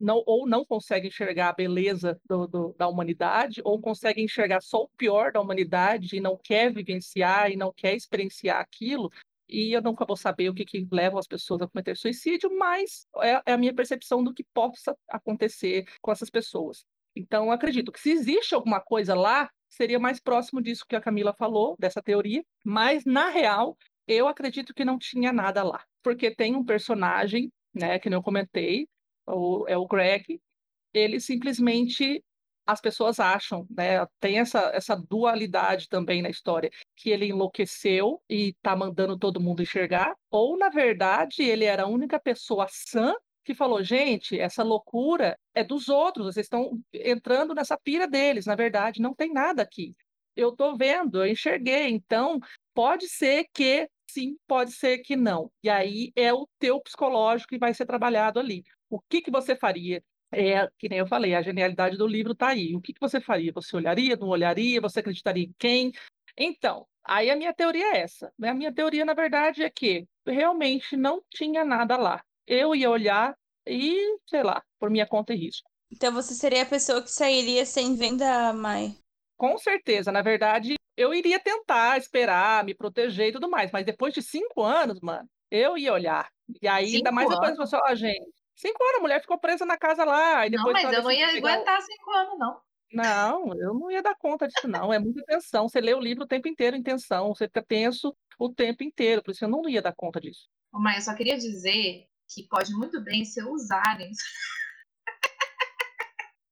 [0.00, 4.84] não, ou não consegue enxergar a beleza do, do, da humanidade, ou consegue enxergar só
[4.84, 9.10] o pior da humanidade e não quer vivenciar e não quer experienciar aquilo,
[9.50, 13.06] e eu nunca vou saber o que, que leva as pessoas a cometer suicídio, mas
[13.18, 16.84] é, é a minha percepção do que possa acontecer com essas pessoas.
[17.14, 21.00] Então, eu acredito que se existe alguma coisa lá, seria mais próximo disso que a
[21.00, 23.76] Camila falou, dessa teoria, mas, na real,
[24.06, 28.86] eu acredito que não tinha nada lá, porque tem um personagem, né, que eu comentei,
[29.68, 30.40] é o Greg,
[30.92, 32.22] ele simplesmente
[32.66, 34.06] as pessoas acham, né?
[34.20, 39.62] Tem essa, essa dualidade também na história, que ele enlouqueceu e tá mandando todo mundo
[39.62, 43.14] enxergar, ou na verdade ele era a única pessoa sã
[43.44, 48.54] que falou, gente, essa loucura é dos outros, vocês estão entrando nessa pira deles, na
[48.54, 49.94] verdade não tem nada aqui.
[50.36, 52.38] Eu tô vendo, eu enxerguei, então
[52.72, 55.50] pode ser que sim, pode ser que não.
[55.62, 59.56] E aí é o teu psicológico que vai ser trabalhado ali o que, que você
[59.56, 60.02] faria?
[60.32, 62.74] É, que nem eu falei, a genialidade do livro está aí.
[62.74, 63.52] O que, que você faria?
[63.52, 64.80] Você olharia, não olharia?
[64.80, 65.92] Você acreditaria em quem?
[66.36, 68.32] Então, aí a minha teoria é essa.
[68.42, 72.22] A minha teoria, na verdade, é que realmente não tinha nada lá.
[72.46, 73.34] Eu ia olhar
[73.66, 75.68] e, sei lá, por minha conta e risco.
[75.92, 78.94] Então você seria a pessoa que sairia sem venda, Mai?
[79.36, 80.12] Com certeza.
[80.12, 83.70] Na verdade, eu iria tentar esperar, me proteger e tudo mais.
[83.72, 86.30] Mas depois de cinco anos, mano, eu ia olhar.
[86.62, 88.30] E aí, cinco ainda mais depois você, ó, gente,
[88.60, 90.46] Cinco anos, a mulher ficou presa na casa lá.
[90.46, 92.60] E depois não, mas eu não ia aguentar cinco anos, não.
[92.92, 94.92] Não, eu não ia dar conta disso, não.
[94.92, 95.66] É muita tensão.
[95.66, 97.34] Você lê o livro o tempo inteiro em tensão.
[97.34, 99.22] Você fica tenso o tempo inteiro.
[99.22, 100.46] Por isso eu não ia dar conta disso.
[100.70, 104.18] Mas eu só queria dizer que pode muito bem ser os aliens.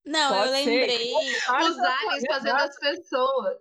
[0.07, 1.13] Não, pode eu lembrei.
[1.13, 3.59] Os aliens fazendo as pessoas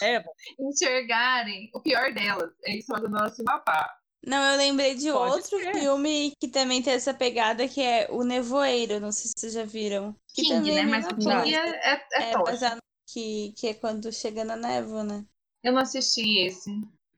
[0.00, 0.22] é.
[0.60, 2.52] enxergarem o pior delas.
[2.62, 4.01] Eles fazendo elas se matar.
[4.24, 5.74] Não, eu lembrei de Pode outro ser.
[5.74, 9.00] filme que também tem essa pegada, que é O Nevoeiro.
[9.00, 10.14] Não sei se vocês já viram.
[10.32, 10.80] Que King, né?
[10.80, 12.78] É Mas o King é, é, é, é
[13.12, 15.24] que, que é quando chega na névoa, né?
[15.62, 16.70] Eu não assisti esse.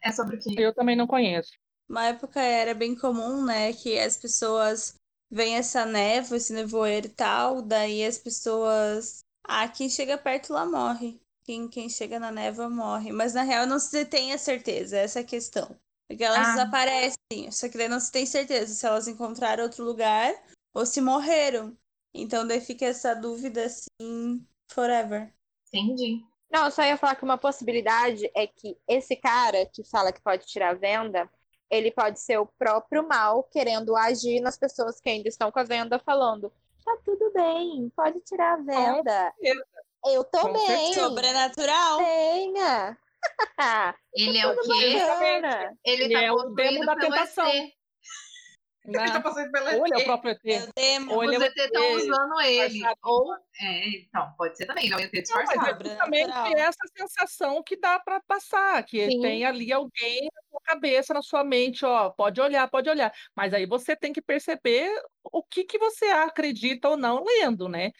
[0.02, 0.54] É sobre o quê?
[0.56, 1.52] Eu também não conheço.
[1.88, 3.72] Uma época era bem comum, né?
[3.74, 4.94] Que as pessoas
[5.30, 7.60] veem essa névoa, esse nevoeiro e tal.
[7.60, 9.20] Daí as pessoas...
[9.46, 11.20] Ah, quem chega perto lá morre.
[11.44, 13.12] Quem, quem chega na névoa morre.
[13.12, 15.78] Mas na real não se tem a certeza, essa é a questão.
[16.08, 16.50] Porque elas ah.
[16.52, 17.50] desaparecem.
[17.50, 20.34] Só que daí não se tem certeza se elas encontraram outro lugar
[20.72, 21.76] ou se morreram.
[22.12, 25.32] Então daí fica essa dúvida assim, forever.
[25.68, 26.22] Entendi.
[26.50, 30.22] Não, eu só ia falar que uma possibilidade é que esse cara que fala que
[30.22, 31.28] pode tirar a venda,
[31.68, 35.64] ele pode ser o próprio mal querendo agir nas pessoas que ainda estão com a
[35.64, 36.52] venda, falando:
[36.84, 39.34] tá tudo bem, pode tirar a venda.
[40.06, 40.92] Eu tô com bem.
[40.92, 41.98] Sobrenatural.
[41.98, 42.98] Venha.
[44.14, 44.96] Ele é o quê?
[45.84, 47.52] Ele, ele tá é o demo da tentação.
[48.86, 49.02] Não.
[49.02, 50.72] Ele tá passando pelo Ou ele é o próprio ET.
[50.76, 51.00] É.
[51.08, 52.82] Ou Os ET estão usando ele.
[53.02, 55.88] Ou, é, então, pode ser também, ele é o ET disfarçado.
[55.88, 59.22] Não, mas é justamente essa sensação que dá para passar, que Sim.
[59.22, 63.10] tem ali alguém na sua cabeça, na sua mente, ó, pode olhar, pode olhar.
[63.34, 64.90] Mas aí você tem que perceber
[65.32, 67.90] o que, que você acredita ou não lendo, né?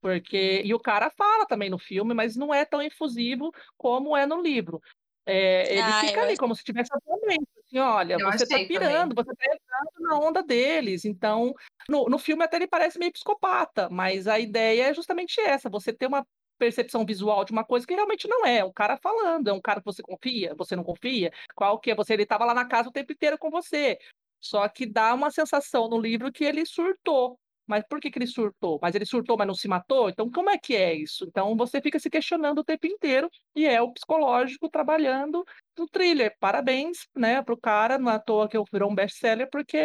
[0.00, 4.26] Porque, e o cara fala também no filme, mas não é tão infusivo como é
[4.26, 4.80] no livro.
[5.26, 7.46] É, ele ah, fica ali, como se tivesse atualmente.
[7.64, 11.04] assim, olha, Eu você tá pirando, você tá entrando na onda deles.
[11.04, 11.54] Então,
[11.88, 15.92] no, no filme até ele parece meio psicopata, mas a ideia é justamente essa, você
[15.92, 16.26] ter uma
[16.58, 18.64] percepção visual de uma coisa que realmente não é.
[18.64, 21.32] O cara falando, é um cara que você confia, você não confia?
[21.54, 22.14] Qual que é você?
[22.14, 23.98] Ele estava lá na casa o tempo inteiro com você.
[24.40, 27.38] Só que dá uma sensação no livro que ele surtou.
[27.70, 28.80] Mas por que, que ele surtou?
[28.82, 30.10] Mas ele surtou, mas não se matou?
[30.10, 31.24] Então, como é que é isso?
[31.24, 35.44] Então, você fica se questionando o tempo inteiro e é o psicológico trabalhando
[35.78, 36.34] no thriller.
[36.40, 39.76] Parabéns, né, pro cara, não é à toa que virou um best-seller, porque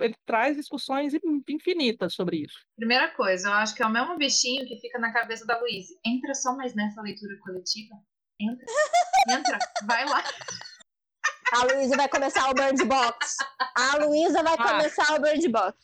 [0.00, 2.60] ele traz discussões in- infinitas sobre isso.
[2.76, 5.94] Primeira coisa, eu acho que é o mesmo bichinho que fica na cabeça da Luísa.
[6.06, 7.96] Entra só mais nessa leitura coletiva.
[8.40, 8.64] Entra.
[9.30, 9.58] Entra.
[9.84, 10.22] Vai lá.
[11.52, 13.36] A Luísa vai começar o Bird Box.
[13.76, 14.62] A Luísa vai Ah.
[14.72, 15.76] começar o Bird Box.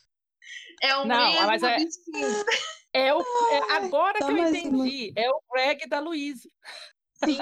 [0.83, 2.45] É o Não, mesmo mas é- bichinho.
[2.93, 5.13] É o, é agora Só que eu entendi.
[5.17, 6.49] É o Greg da Luísa.
[7.25, 7.39] Sim.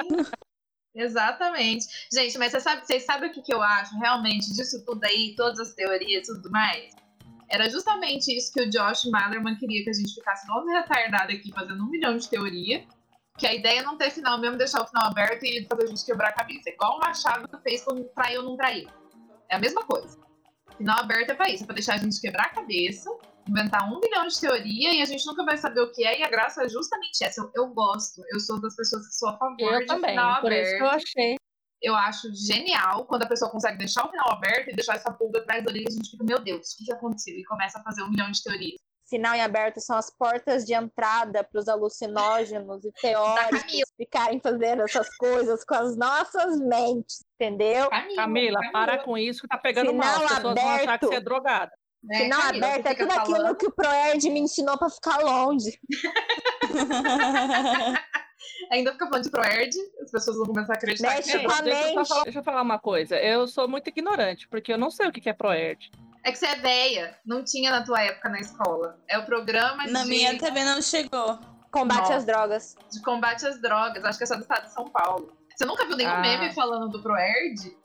[0.95, 1.87] Exatamente.
[2.13, 5.35] Gente, mas você sabe, vocês sabem o que, que eu acho realmente disso tudo aí,
[5.37, 6.95] todas as teorias e tudo mais?
[7.49, 11.51] Era justamente isso que o Josh Malerman queria que a gente ficasse todo retardado aqui
[11.53, 12.87] fazendo um milhão de teoria.
[13.39, 15.87] Que a ideia é não ter final mesmo, deixar o final aberto e fazer a
[15.87, 16.69] gente quebrar a cabeça.
[16.69, 18.89] Igual o Machado fez com traiu ou não traiu.
[19.49, 20.19] É a mesma coisa.
[20.77, 23.11] Final aberto é pra isso, é pra deixar a gente quebrar a cabeça,
[23.51, 26.21] inventar um milhão de teoria e a gente nunca vai saber o que é.
[26.21, 27.41] E a graça é justamente essa.
[27.41, 30.11] Eu, eu gosto, eu sou das pessoas que sou a favor Eu de também.
[30.11, 31.37] final Por aberto isso que eu achei.
[31.83, 35.41] eu acho genial quando a pessoa consegue deixar o final aberto e deixar essa pulga
[35.41, 37.35] atrás da orelha e a gente fica, meu Deus, o que, que aconteceu?
[37.39, 38.81] E começa a fazer um milhão de teorias.
[39.05, 43.87] Sinal em aberto são as portas de entrada para os alucinógenos e teóricos Camila.
[43.97, 47.91] ficarem fazendo essas coisas com as nossas mentes, entendeu?
[47.91, 50.07] Camila, Camila, para com isso que tá pegando mal.
[50.15, 51.07] Sinal As pessoas vão achar que aberto.
[51.09, 51.73] você é drogada.
[52.03, 53.57] Né, Sinal Camila, aberto você é tudo aquilo falando.
[53.57, 55.79] que o Proerd me ensinou para ficar longe.
[58.73, 59.71] Ainda fica falando de Proerd,
[60.03, 61.59] as pessoas vão começar a acreditar Mexe que com é.
[61.59, 63.17] a deixa, eu falar, deixa eu falar uma coisa.
[63.17, 65.91] Eu sou muito ignorante, porque eu não sei o que é Proerd.
[66.25, 68.99] É que você é velha, não tinha na tua época na escola.
[69.09, 71.39] É o programa Na de, minha também não chegou.
[71.71, 72.17] Combate Nossa.
[72.17, 72.77] às drogas.
[72.93, 75.33] de combate às drogas, acho que é só do estado de São Paulo.
[75.57, 76.21] Você nunca viu nenhum Ah.
[76.21, 77.77] meme falando do Proerd?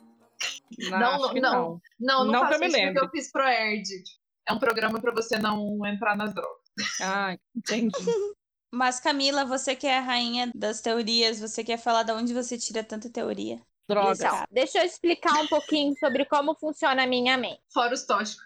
[0.77, 1.33] Não, Não, não.
[1.33, 1.81] não.
[1.99, 3.83] Não, não, faço isso porque eu fiz Proerd.
[4.47, 6.61] É um programa pra você não entrar nas drogas.
[7.01, 7.93] Ah, entendi.
[8.71, 12.57] Mas, Camila, você que é a rainha das teorias, você quer falar de onde você
[12.57, 13.61] tira tanta teoria?
[13.87, 14.19] Drogas.
[14.19, 17.61] Então, deixa eu explicar um pouquinho sobre como funciona a minha mente.
[17.73, 18.45] Fora os tóxicos.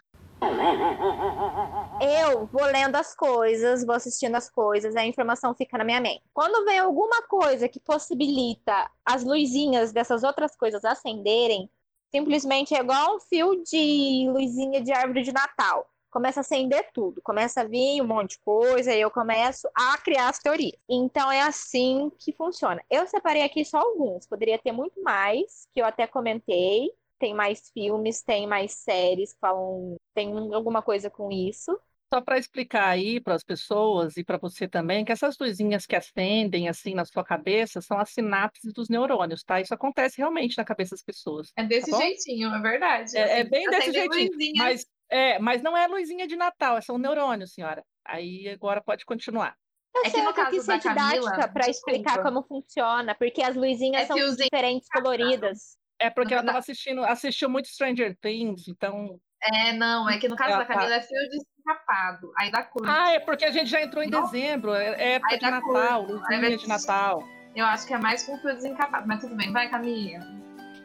[2.01, 6.23] Eu vou lendo as coisas, vou assistindo as coisas, a informação fica na minha mente.
[6.33, 11.69] Quando vem alguma coisa que possibilita as luzinhas dessas outras coisas acenderem,
[12.11, 15.87] simplesmente é igual um fio de luzinha de árvore de Natal.
[16.11, 19.97] Começa a acender tudo, começa a vir um monte de coisa e eu começo a
[19.99, 20.73] criar as teorias.
[20.89, 22.83] Então é assim que funciona.
[22.89, 26.89] Eu separei aqui só alguns, poderia ter muito mais, que eu até comentei.
[27.19, 31.77] Tem mais filmes, tem mais séries que falam, tem alguma coisa com isso.
[32.11, 35.95] Só para explicar aí para as pessoas e para você também, que essas luzinhas que
[35.95, 39.61] acendem assim na sua cabeça são as sinapses dos neurônios, tá?
[39.61, 41.51] Isso acontece realmente na cabeça das pessoas.
[41.55, 43.15] É desse Tá jeitinho, é verdade.
[43.15, 44.31] É, é bem desse jeitinho.
[44.31, 44.53] luzinha.
[44.63, 47.83] Mas, é, mas não é luzinha de Natal, são neurônios, senhora.
[48.03, 49.55] Aí agora pode continuar.
[49.93, 54.03] Eu É que sei, no eu ser didática para explicar como funciona, porque as luzinhas
[54.03, 55.77] É são diferentes, coloridas.
[55.99, 59.19] É porque ela Não, estava assistindo, assistiu muito Stranger Things, então.
[59.41, 60.73] É, não, é que no caso Ah, da tá.
[60.73, 62.31] Camila é fio desencapado.
[62.37, 62.83] Aí dá cor.
[62.87, 64.23] Ah, é porque a gente já entrou em Não.
[64.23, 65.49] dezembro, é é época de.
[65.49, 67.23] Natal, luzinha vai- de Natal.
[67.55, 70.23] Eu acho que é mais com fio desencapado, mas tudo bem, vai, Camila.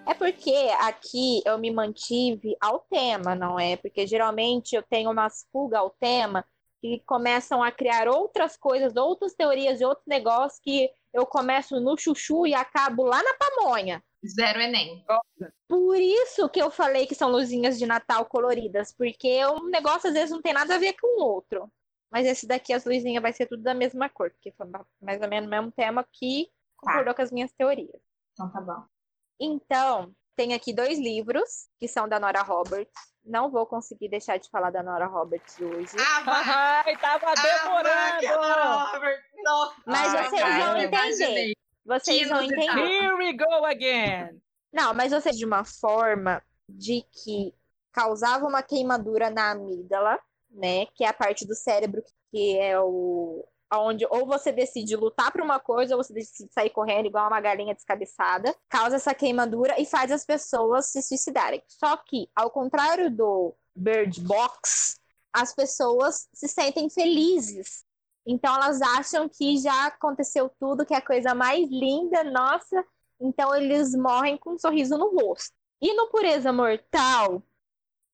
[0.06, 3.76] É porque aqui eu me mantive ao tema, não é?
[3.76, 6.44] Porque geralmente eu tenho umas fugas ao tema
[6.80, 11.96] que começam a criar outras coisas, outras teorias e outros negócios que eu começo no
[11.96, 14.02] chuchu e acabo lá na pamonha.
[14.28, 15.04] Zero Enem.
[15.68, 20.14] Por isso que eu falei que são luzinhas de Natal coloridas, porque um negócio às
[20.14, 21.70] vezes não tem nada a ver com o outro.
[22.10, 24.66] Mas esse daqui, as luzinhas, vai ser tudo da mesma cor, porque foi
[25.02, 28.00] mais ou menos o mesmo tema que concordou com as minhas teorias.
[28.32, 28.84] Então tá bom.
[29.40, 32.92] Então, tem aqui dois livros, que são da Nora Roberts.
[33.24, 35.96] Não vou conseguir deixar de falar da Nora Roberts hoje.
[35.98, 36.44] Ah, vai!
[36.86, 38.46] Ai, tava Ah, vai, que demorando!
[38.46, 39.22] adoro, Robert.
[39.42, 41.52] Nossa, Mas Ah, vocês cara, vão entender.
[41.84, 42.78] Vocês vão entender.
[42.78, 44.40] Here we go again!
[44.72, 47.54] Não, mas vocês de uma forma de que
[47.92, 50.18] causava uma queimadura na amígdala,
[50.50, 50.86] né?
[50.94, 55.40] Que é a parte do cérebro que é o onde ou você decide lutar por
[55.40, 59.86] uma coisa ou você decide sair correndo igual uma galinha descabeçada, causa essa queimadura e
[59.86, 61.62] faz as pessoas se suicidarem.
[61.66, 65.00] Só que, ao contrário do Bird Box,
[65.32, 67.84] as pessoas se sentem felizes.
[68.26, 72.84] Então elas acham que já aconteceu tudo, que é a coisa mais linda, nossa.
[73.20, 75.54] Então eles morrem com um sorriso no rosto.
[75.80, 77.42] E no Pureza Mortal,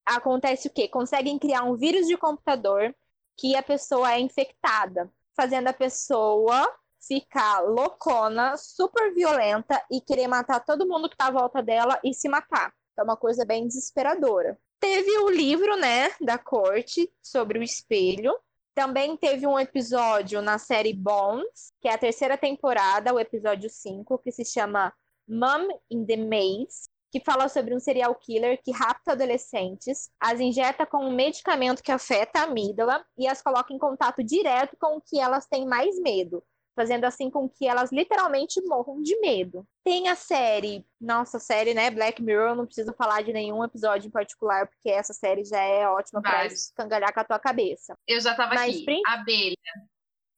[0.04, 0.88] acontece o quê?
[0.88, 2.94] Conseguem criar um vírus de computador
[3.36, 6.66] que a pessoa é infectada, fazendo a pessoa
[7.00, 12.12] ficar loucona, super violenta e querer matar todo mundo que tá à volta dela e
[12.12, 12.72] se matar.
[12.98, 14.58] É uma coisa bem desesperadora.
[14.78, 18.34] Teve o livro, né, da corte sobre o espelho.
[18.80, 24.16] Também teve um episódio na série Bones, que é a terceira temporada, o episódio 5,
[24.20, 24.90] que se chama
[25.28, 30.86] Mom in the Maze, que fala sobre um serial killer que rapta adolescentes, as injeta
[30.86, 35.02] com um medicamento que afeta a amígdala e as coloca em contato direto com o
[35.02, 36.42] que elas têm mais medo,
[36.76, 39.66] fazendo assim com que elas literalmente morram de medo.
[39.84, 44.10] Tem a série, nossa série, né, Black Mirror, não preciso falar de nenhum episódio em
[44.10, 47.94] particular, porque essa série já é ótima para escangalhar com a tua cabeça.
[48.06, 48.84] Eu já tava Mas, aqui.
[48.84, 49.56] prin- Abelha.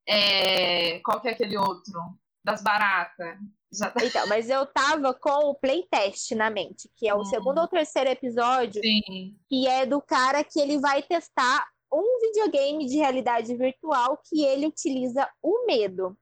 [0.07, 1.93] É, Qual que é aquele outro?
[2.45, 3.39] Das baratas.
[3.79, 3.93] Tá...
[4.03, 7.25] Então, mas eu tava com o playtest na mente, que é o Hum.
[7.25, 9.37] segundo ou terceiro episódio, Sim.
[9.49, 14.67] que é do cara que ele vai testar um videogame de realidade virtual que ele
[14.67, 16.17] utiliza o medo.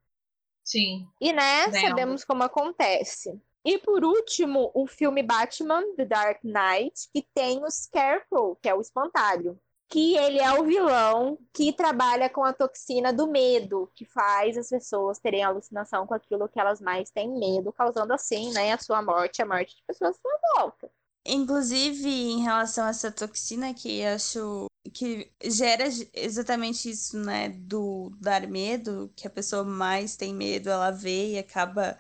[0.70, 1.08] Sim.
[1.20, 1.80] E né, Lembro.
[1.80, 3.36] sabemos como acontece.
[3.64, 8.74] E por último, o filme Batman The Dark Knight, que tem o Scarecrow, que é
[8.74, 9.58] o espantalho.
[9.88, 14.68] Que ele é o vilão que trabalha com a toxina do medo, que faz as
[14.68, 19.02] pessoas terem alucinação com aquilo que elas mais têm medo, causando assim, né, a sua
[19.02, 20.88] morte, a morte de pessoas à sua volta.
[21.26, 27.50] Inclusive, em relação a essa toxina, que acho que gera exatamente isso, né?
[27.50, 31.98] Do dar medo, que a pessoa mais tem medo, ela vê e acaba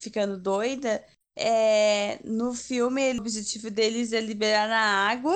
[0.00, 1.04] ficando doida.
[1.36, 5.34] É, no filme, o objetivo deles é liberar na água,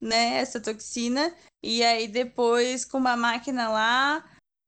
[0.00, 0.38] né?
[0.38, 1.34] Essa toxina.
[1.62, 4.24] E aí depois, com uma máquina lá,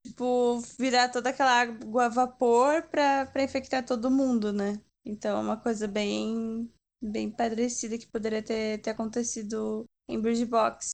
[0.06, 4.80] tipo, virar toda aquela água a vapor pra, pra infectar todo mundo, né?
[5.04, 10.90] Então é uma coisa bem bem parecida que poderia ter, ter acontecido em Bird Box.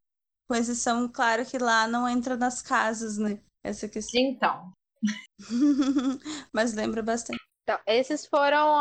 [0.49, 3.40] Com exceção, claro, que lá não entra nas casas, né?
[3.62, 4.20] Essa questão.
[4.20, 4.72] Então.
[6.53, 7.40] Mas lembra bastante.
[7.62, 8.76] Então, essas foram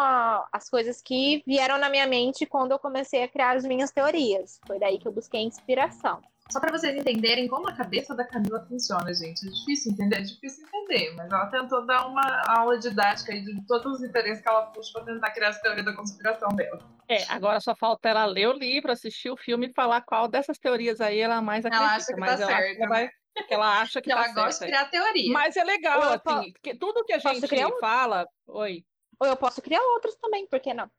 [0.52, 4.60] as coisas que vieram na minha mente quando eu comecei a criar as minhas teorias.
[4.68, 6.22] Foi daí que eu busquei inspiração.
[6.52, 9.48] Só pra vocês entenderem como a cabeça da Camila funciona, gente.
[9.48, 11.16] É difícil entender, é difícil entender.
[11.16, 14.92] Mas ela tentou dar uma aula didática aí de todos os interesses que ela puxa
[14.94, 16.80] pra tentar criar essa teoria da conspiração dela.
[17.08, 20.58] É, agora só falta ela ler o livro, assistir o filme e falar qual dessas
[20.60, 21.96] teorias aí ela mais Ela acredita.
[21.96, 23.10] acha que mas tá ela, acha certo, que ela vai-
[23.48, 24.90] que ela acha que, Que ela tá gosta de certa.
[24.90, 25.34] criar teoria.
[25.34, 26.04] Mas é legal, Ou
[26.36, 27.80] assim, que tudo que a gente criar um?
[27.80, 28.28] fala.
[28.48, 28.84] Oi.
[29.20, 30.90] Ou eu posso criar outros também, por que não?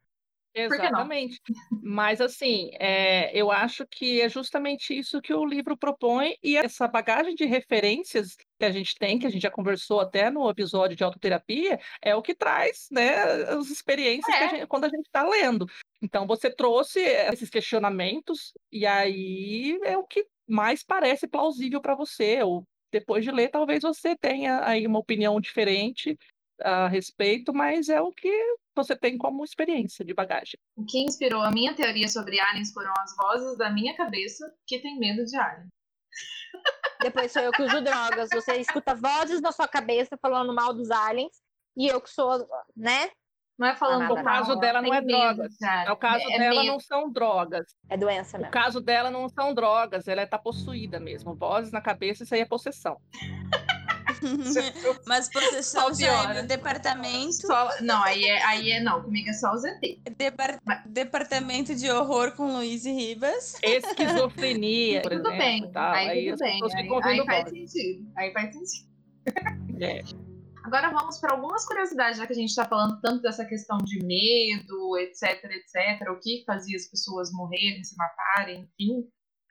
[0.57, 1.41] Exatamente.
[1.81, 6.87] Mas, assim, é, eu acho que é justamente isso que o livro propõe, e essa
[6.87, 10.95] bagagem de referências que a gente tem, que a gente já conversou até no episódio
[10.95, 13.15] de autoterapia, é o que traz, né,
[13.49, 14.49] as experiências que a É.
[14.49, 15.65] gente- quando a gente está lendo.
[16.01, 22.41] Então, você trouxe esses questionamentos, e aí é o que mais parece plausível para você.
[22.43, 26.15] Ou depois de ler, talvez você tenha aí uma opinião diferente
[26.61, 28.31] a respeito, mas é o que
[28.75, 30.59] você tem como experiência de bagagem.
[30.75, 34.79] O que inspirou a minha teoria sobre aliens foram as vozes da minha cabeça que
[34.79, 35.67] tem medo de alien.
[37.01, 38.29] Depois sou eu que uso drogas.
[38.33, 41.33] Você escuta vozes na sua cabeça falando mal dos aliens.
[41.77, 43.09] E eu que sou, né?
[43.57, 45.53] Não é falando Ah, mal, O caso dela não tem é medo drogas.
[45.57, 45.91] de alien.
[45.91, 46.71] O caso É dela medo.
[46.73, 47.65] não são drogas.
[47.89, 48.51] É doença O mesmo.
[48.53, 50.07] caso dela não são drogas.
[50.07, 51.35] Ela está possuída mesmo.
[51.35, 52.97] Vozes na cabeça, isso aí é possessão.
[55.05, 56.41] Mas é piora.
[56.41, 57.33] do departamento.
[57.47, 59.01] Só- não, aí é, aí é não.
[59.03, 60.01] Comigo é só o ZT.
[60.17, 63.55] Depar- departamento de horror com Luiz e Ribas.
[63.63, 65.37] Esquizofrenia, por Tudo exemplo.
[65.37, 65.71] bem.
[65.71, 65.93] tal.
[65.93, 66.61] Aí, Aí tudo bem.
[67.03, 68.11] Aí, aí faz sentido.
[68.17, 68.89] Aí faz sentido.
[69.81, 70.01] É.
[70.63, 73.99] Agora vamos para algumas curiosidades, já que a gente está falando tanto dessa questão de
[74.03, 79.01] medo, etc, etc, o que fazia as pessoas morrerem, se matarem, enfim.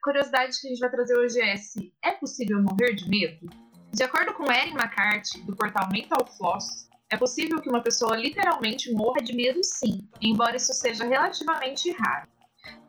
[0.01, 3.47] A curiosidade que a gente vai trazer hoje é se é possível morrer de medo?
[3.95, 8.91] De acordo com Erin McCarthy, do portal Mental Floss, é possível que uma pessoa literalmente
[8.91, 12.27] morra de medo sim, embora isso seja relativamente raro.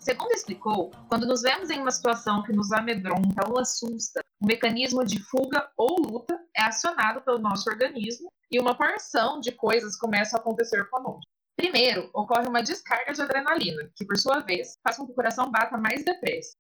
[0.01, 5.05] Segundo explicou, quando nos vemos em uma situação que nos amedronta ou assusta, o mecanismo
[5.05, 10.37] de fuga ou luta é acionado pelo nosso organismo e uma porção de coisas começa
[10.37, 11.31] a acontecer conosco.
[11.55, 15.53] Primeiro, ocorre uma descarga de adrenalina, que por sua vez faz com que o coração
[15.53, 16.57] bata mais depressa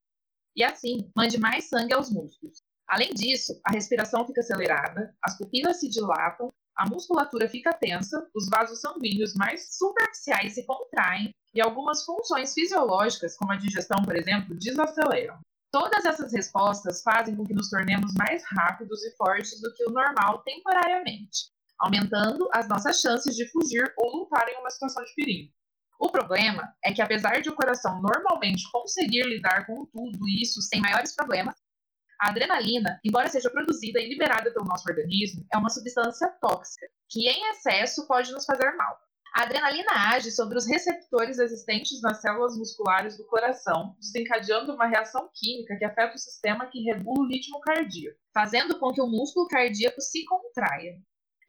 [0.55, 2.63] e assim mande mais sangue aos músculos.
[2.89, 8.49] Além disso, a respiração fica acelerada, as pupilas se dilatam, a musculatura fica tensa, os
[8.49, 14.55] vasos sanguíneos mais superficiais se contraem e algumas funções fisiológicas, como a digestão, por exemplo,
[14.55, 15.39] desaceleram.
[15.72, 19.91] Todas essas respostas fazem com que nos tornemos mais rápidos e fortes do que o
[19.91, 25.53] normal temporariamente, aumentando as nossas chances de fugir ou lutar em uma situação de perigo.
[25.99, 30.80] O problema é que, apesar de o coração normalmente conseguir lidar com tudo isso sem
[30.80, 31.57] maiores problemas,
[32.21, 37.29] a adrenalina, embora seja produzida e liberada pelo nosso organismo, é uma substância tóxica, que
[37.29, 38.97] em excesso pode nos fazer mal.
[39.37, 45.29] A adrenalina age sobre os receptores existentes nas células musculares do coração, desencadeando uma reação
[45.35, 49.47] química que afeta o sistema que regula o ritmo cardíaco, fazendo com que o músculo
[49.47, 50.97] cardíaco se contraia.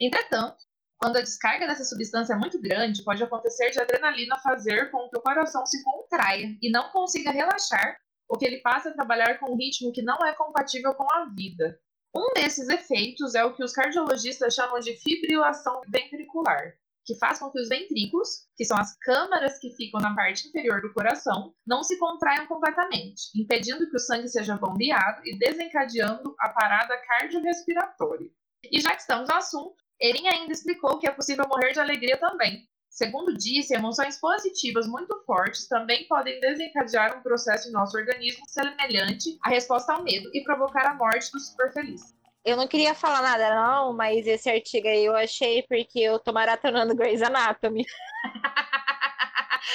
[0.01, 0.57] Entretanto,
[0.97, 5.17] quando a descarga dessa substância é muito grande, pode acontecer de adrenalina fazer com que
[5.17, 7.97] o coração se contraia e não consiga relaxar,
[8.27, 11.25] ou que ele passe a trabalhar com um ritmo que não é compatível com a
[11.25, 11.79] vida.
[12.15, 16.73] Um desses efeitos é o que os cardiologistas chamam de fibrilação ventricular,
[17.05, 20.81] que faz com que os ventrículos, que são as câmaras que ficam na parte inferior
[20.81, 26.49] do coração, não se contraiam completamente, impedindo que o sangue seja bombeado e desencadeando a
[26.49, 28.29] parada cardiorrespiratória.
[28.71, 32.17] E já que estamos no assunto, Erin ainda explicou que é possível morrer de alegria
[32.17, 32.67] também.
[32.97, 39.37] Segundo disse, emoções positivas muito fortes também podem desencadear um processo em nosso organismo semelhante
[39.43, 42.01] à resposta ao medo e provocar a morte do super feliz.
[42.43, 46.33] Eu não queria falar nada, não, mas esse artigo aí eu achei porque eu tô
[46.33, 47.85] maratonando Grey's Anatomy.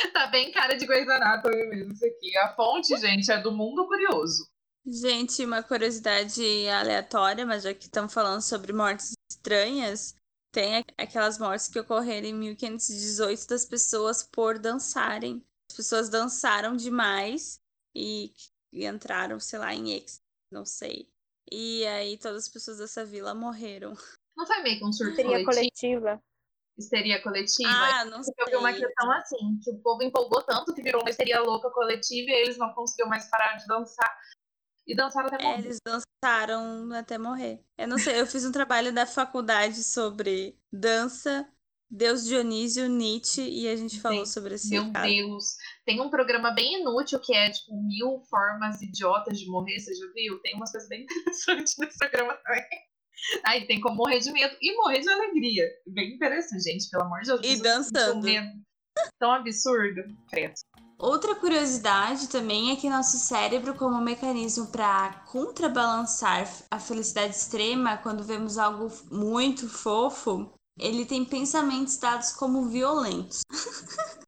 [0.13, 2.37] tá bem cara de Grey's Anatomy mesmo isso aqui.
[2.39, 4.49] A fonte, gente, é do Mundo Curioso.
[4.85, 10.17] Gente, uma curiosidade aleatória, mas já que estamos falando sobre mortes estranhas,
[10.53, 15.43] tem aquelas mortes que ocorreram em 1518 das pessoas por dançarem.
[15.71, 17.59] As pessoas dançaram demais
[17.95, 18.33] e,
[18.71, 21.09] e entraram, sei lá, em ex, não sei.
[21.51, 23.95] E aí todas as pessoas dessa vila morreram.
[24.37, 26.23] Não foi meio que um surto Histeria coletiva.
[26.79, 27.69] Histeria coletiva?
[27.69, 28.81] Ah, não Eu vi uma sei.
[28.81, 32.57] questão assim, que o povo empolgou tanto que virou uma histeria louca coletiva e eles
[32.57, 34.19] não conseguiam mais parar de dançar.
[34.87, 35.65] E dançaram até É, morrer.
[35.65, 37.65] eles dançaram até morrer.
[37.79, 41.49] Eu não sei, eu fiz um trabalho da faculdade sobre dança,
[41.91, 44.33] Deus Dionísio, Nietzsche, e a gente falou Sim.
[44.33, 45.07] sobre esse Meu caso.
[45.07, 45.45] Deus.
[45.85, 50.07] Tem um programa bem inútil que é, tipo, mil formas idiotas de morrer, você já
[50.15, 50.41] viu?
[50.41, 52.65] Tem umas coisas bem interessantes nesse programa também.
[53.45, 55.69] Aí tem como morrer de medo e morrer de alegria.
[55.87, 57.41] Bem interessante, gente, pelo amor de Deus.
[57.45, 58.23] E dançando.
[58.25, 58.49] medo
[59.19, 60.03] Tão absurdo.
[60.29, 60.55] Credo.
[61.03, 68.23] Outra curiosidade também é que nosso cérebro, como mecanismo para contrabalançar a felicidade extrema quando
[68.23, 70.49] vemos algo muito fofo,
[70.79, 73.43] ele tem pensamentos dados como violentos.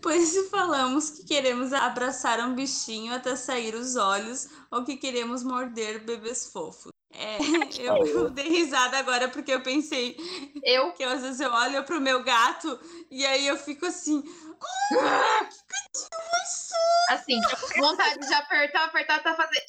[0.00, 5.42] Pois se falamos que queremos abraçar um bichinho até sair os olhos ou que queremos
[5.42, 6.92] morder bebês fofos.
[7.12, 7.38] É,
[7.80, 10.16] eu, eu dei risada agora porque eu pensei
[10.62, 12.78] Eu que às vezes eu olho pro meu gato
[13.10, 14.22] e aí eu fico assim,
[17.10, 17.40] Assim,
[17.78, 19.64] vontade de apertar, apertar, tá fazendo.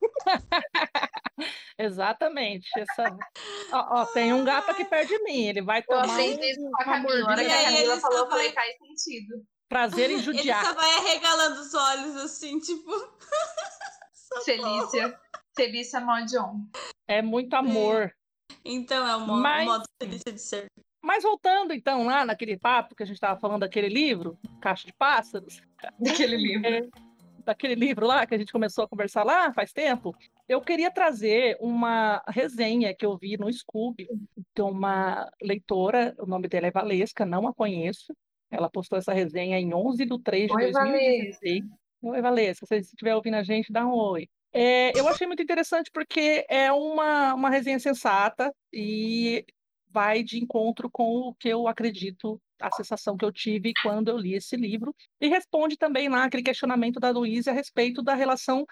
[1.78, 2.68] Exatamente.
[2.78, 3.16] Essa...
[3.72, 5.46] Ó, ó, tem um gato aqui perto de mim.
[5.46, 7.20] Ele vai Eu tomar aprendi isso um- com a Camila.
[7.20, 9.46] Na hora que a aí Camila ele falou, eu falei, vai- faz sentido.
[9.68, 10.64] prazer em ele judiar.
[10.64, 12.90] só vai arregalando os olhos assim, tipo.
[14.44, 15.20] Felícia.
[15.54, 16.60] Felícia Modion.
[17.08, 18.12] É muito amor.
[18.64, 20.66] Então é o mo- Mas- modo delícia de ser.
[21.06, 24.92] Mas voltando então lá naquele papo que a gente estava falando daquele livro, Caixa de
[24.92, 25.62] Pássaros,
[26.00, 26.66] Daquele livro.
[26.66, 26.88] é,
[27.44, 30.12] daquele livro lá que a gente começou a conversar lá faz tempo,
[30.48, 34.04] eu queria trazer uma resenha que eu vi no Scoob
[34.52, 38.12] de uma leitora, o nome dela é Valesca, não a conheço.
[38.50, 41.64] Ela postou essa resenha em 11 de 3 de Oi, 2016.
[42.02, 44.28] Oi, Valesca, se você estiver ouvindo a gente, dá um oi.
[44.52, 49.44] É, eu achei muito interessante porque é uma, uma resenha sensata e
[49.96, 54.18] vai de encontro com o que eu acredito, a sensação que eu tive quando eu
[54.18, 58.66] li esse livro, e responde também lá aquele questionamento da Luísa a respeito da relação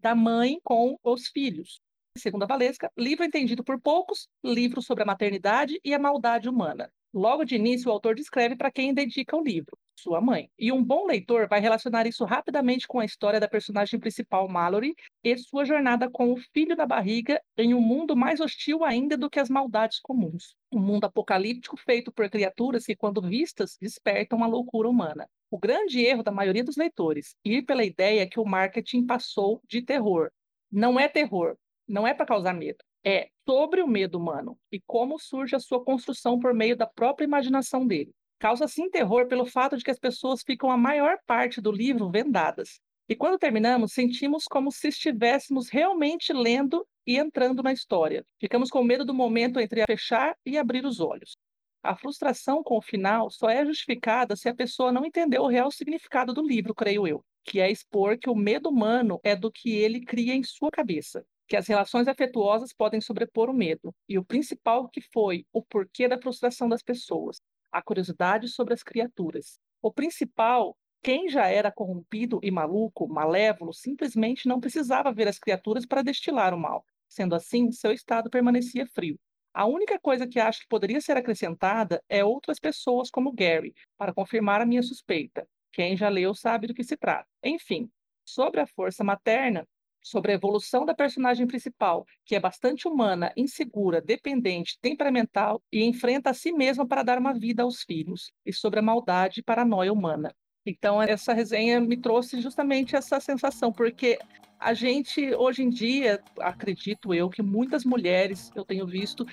[0.00, 1.82] da mãe com os filhos.
[2.16, 6.90] Segundo a Valesca, livro entendido por poucos, livro sobre a maternidade e a maldade humana.
[7.12, 10.50] Logo de início, o autor descreve para quem dedica o livro, sua mãe.
[10.58, 14.94] E um bom leitor vai relacionar isso rapidamente com a história da personagem principal, Mallory,
[15.22, 19.30] e sua jornada com o filho da barriga em um mundo mais hostil ainda do
[19.30, 20.56] que as maldades comuns.
[20.72, 25.28] Um mundo apocalíptico feito por criaturas que, quando vistas, despertam a loucura humana.
[25.50, 29.82] O grande erro da maioria dos leitores ir pela ideia que o marketing passou de
[29.82, 30.30] terror.
[30.70, 32.78] Não é terror, não é para causar medo.
[33.04, 37.24] É sobre o medo humano e como surge a sua construção por meio da própria
[37.24, 38.12] imaginação dele.
[38.40, 42.10] Causa sim terror pelo fato de que as pessoas ficam a maior parte do livro
[42.10, 42.80] vendadas.
[43.06, 48.24] E quando terminamos, sentimos como se estivéssemos realmente lendo e entrando na história.
[48.40, 51.36] Ficamos com medo do momento entre fechar e abrir os olhos.
[51.82, 55.70] A frustração com o final só é justificada se a pessoa não entendeu o real
[55.70, 59.70] significado do livro, creio eu, que é expor que o medo humano é do que
[59.70, 64.24] ele cria em sua cabeça, que as relações afetuosas podem sobrepor o medo, e o
[64.24, 67.36] principal que foi o porquê da frustração das pessoas.
[67.72, 69.58] A curiosidade sobre as criaturas.
[69.82, 75.86] O principal, quem já era corrompido e maluco, malévolo, simplesmente não precisava ver as criaturas
[75.86, 76.84] para destilar o mal.
[77.08, 79.18] Sendo assim, seu estado permanecia frio.
[79.52, 84.14] A única coisa que acho que poderia ser acrescentada é outras pessoas como Gary, para
[84.14, 85.46] confirmar a minha suspeita.
[85.72, 87.26] Quem já leu sabe do que se trata.
[87.42, 87.90] Enfim,
[88.24, 89.66] sobre a força materna,
[90.02, 96.30] sobre a evolução da personagem principal, que é bastante humana, insegura, dependente, temperamental e enfrenta
[96.30, 99.92] a si mesma para dar uma vida aos filhos, e sobre a maldade e paranoia
[99.92, 100.34] humana.
[100.64, 104.18] Então, essa resenha me trouxe justamente essa sensação, porque
[104.58, 109.24] a gente, hoje em dia, acredito eu, que muitas mulheres, eu tenho visto,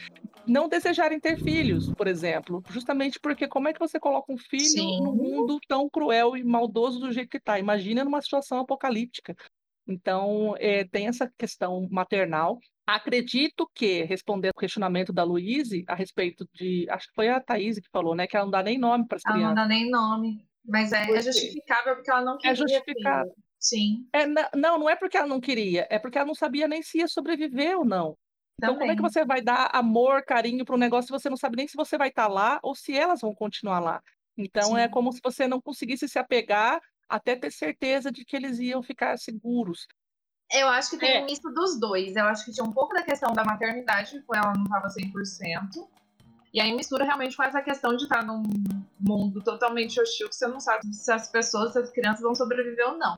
[0.47, 2.63] não desejarem ter filhos, por exemplo.
[2.69, 5.01] Justamente porque como é que você coloca um filho Sim.
[5.03, 7.59] num mundo tão cruel e maldoso do jeito que está?
[7.59, 9.35] Imagina numa situação apocalíptica.
[9.87, 12.59] Então, é, tem essa questão maternal.
[12.85, 16.85] Acredito que, respondendo o questionamento da Luíse a respeito de.
[16.89, 18.27] Acho que foi a Thaís que falou, né?
[18.27, 19.55] Que ela não dá nem nome para as Ela não crianças.
[19.55, 20.47] dá nem nome.
[20.65, 22.51] Mas é, é justificável porque ela não queria.
[22.51, 23.33] É justificável.
[23.33, 23.47] filho.
[23.59, 24.07] Sim.
[24.13, 26.99] É, não, não é porque ela não queria, é porque ela não sabia nem se
[26.99, 28.17] ia sobreviver ou não.
[28.59, 31.37] Então, como é que você vai dar amor, carinho para um negócio se você não
[31.37, 34.01] sabe nem se você vai estar lá ou se elas vão continuar lá?
[34.37, 34.91] Então, é Sim.
[34.91, 36.79] como se você não conseguisse se apegar
[37.09, 39.87] até ter certeza de que eles iam ficar seguros.
[40.51, 41.21] Eu acho que tem É.
[41.21, 42.15] um misto dos dois.
[42.15, 45.87] Eu acho que tinha um pouco da questão da maternidade, com ela não estava 100%.
[46.53, 48.43] E aí mistura realmente com essa questão de estar num
[48.99, 52.87] mundo totalmente hostil que você não sabe se as pessoas, se as crianças vão sobreviver
[52.87, 53.17] ou não.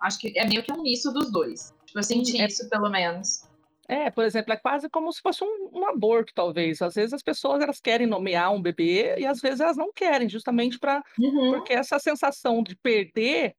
[0.00, 1.74] Acho que é meio que um misto dos dois.
[1.84, 3.44] Tipo, eu senti é- isso, pelo menos.
[3.92, 6.80] É, por exemplo, é quase como se fosse um, um aborto, talvez.
[6.80, 10.28] Às vezes as pessoas elas querem nomear um bebê e às vezes elas não querem,
[10.28, 11.50] justamente para Uhum.
[11.50, 13.54] porque essa sensação de perder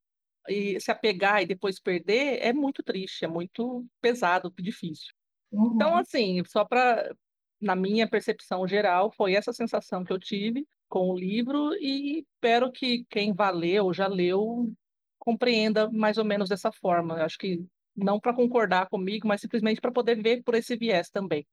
[0.49, 5.13] e se apegar e depois perder é muito triste, é muito pesado, difícil.
[5.51, 5.75] Uhum.
[5.75, 7.13] Então, assim, só para,
[7.61, 12.71] na minha percepção geral, foi essa sensação que eu tive com o livro e espero
[12.71, 13.33] que quem
[13.81, 14.71] ou já leu
[15.19, 17.17] compreenda mais ou menos dessa forma.
[17.19, 17.65] Eu acho que
[17.95, 21.45] não para concordar comigo, mas simplesmente para poder ver por esse viés também.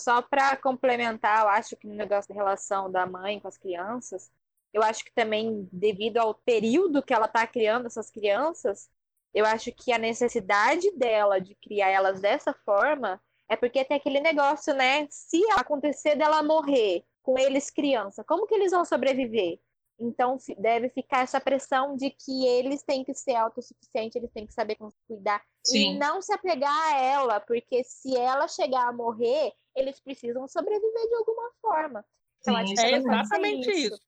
[0.00, 4.30] Só para complementar, eu acho que no negócio da relação da mãe com as crianças,
[4.72, 8.90] eu acho que também devido ao período que ela está criando essas crianças,
[9.34, 14.20] eu acho que a necessidade dela de criar elas dessa forma é porque tem aquele
[14.20, 15.06] negócio, né?
[15.10, 19.60] Se acontecer dela morrer com eles criança, como que eles vão sobreviver?
[19.98, 24.52] Então deve ficar essa pressão de que eles têm que ser autossuficientes, eles têm que
[24.52, 25.98] saber como se cuidar e Sim.
[25.98, 31.14] não se apegar a ela, porque se ela chegar a morrer, eles precisam sobreviver de
[31.14, 32.04] alguma forma.
[32.40, 33.98] Então, Sim, isso É ela exatamente isso.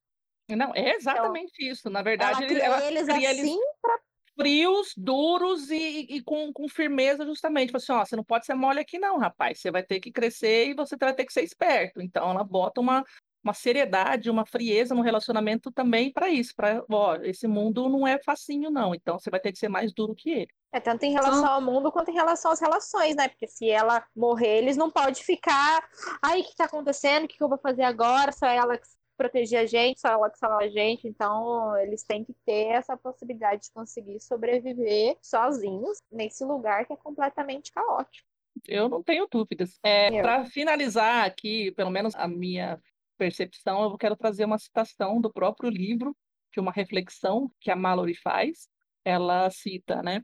[0.51, 1.89] Não, é exatamente isso.
[1.89, 3.99] Na Ela verdade, ele- cria ela eles cria eles assim pra
[4.37, 7.67] frios, duros e, e com, com firmeza, justamente.
[7.67, 9.61] Tipo assim, ó, você não pode ser mole aqui, não, rapaz.
[9.61, 12.01] Você vai ter que crescer e você vai ter que ser esperto.
[12.03, 13.05] Então, ela bota uma,
[13.45, 16.55] uma seriedade, uma frieza no relacionamento também para isso.
[16.57, 18.95] Para, ó, esse mundo não é facinho, não.
[18.95, 20.49] Então, você vai ter que ser mais duro que ele.
[20.73, 23.29] É tanto em relação ao mundo quanto em relação às relações, né?
[23.29, 25.87] Porque se ela morrer, eles não podem ficar.
[26.23, 27.25] Ai, o que tá acontecendo?
[27.25, 28.33] O que eu vou fazer agora?
[28.33, 31.07] Só ela que proteger a gente, só ela que salva a gente.
[31.07, 36.97] Então, eles têm que ter essa possibilidade de conseguir sobreviver sozinhos nesse lugar que é
[36.97, 38.27] completamente caótico.
[38.67, 39.79] Eu não tenho dúvidas.
[39.83, 42.81] É, para finalizar aqui, pelo menos a minha
[43.25, 46.15] percepção, eu quero trazer uma citação do próprio livro,
[46.53, 48.69] de uma reflexão que a Mallory faz.
[49.03, 50.23] Ela cita, né?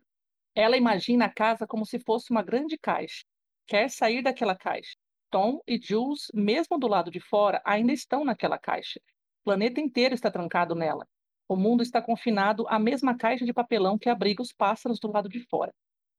[0.55, 3.25] Ela imagina a casa como se fosse uma grande caixa.
[3.67, 4.95] Quer sair daquela caixa.
[5.31, 9.01] Tom e Jules, mesmo do lado de fora, ainda estão naquela caixa.
[9.41, 11.07] O planeta inteiro está trancado nela.
[11.49, 15.29] O mundo está confinado à mesma caixa de papelão que abriga os pássaros do lado
[15.29, 15.73] de fora.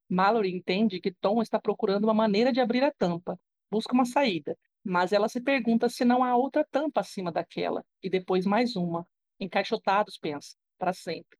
[0.09, 4.57] Mallory entende que Tom está procurando uma maneira de abrir a tampa, busca uma saída,
[4.83, 9.07] mas ela se pergunta se não há outra tampa acima daquela, e depois mais uma.
[9.39, 11.37] Encaixotados, pensa, para sempre.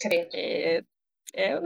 [0.00, 0.30] Credo.
[0.32, 0.84] É,
[1.34, 1.60] é, é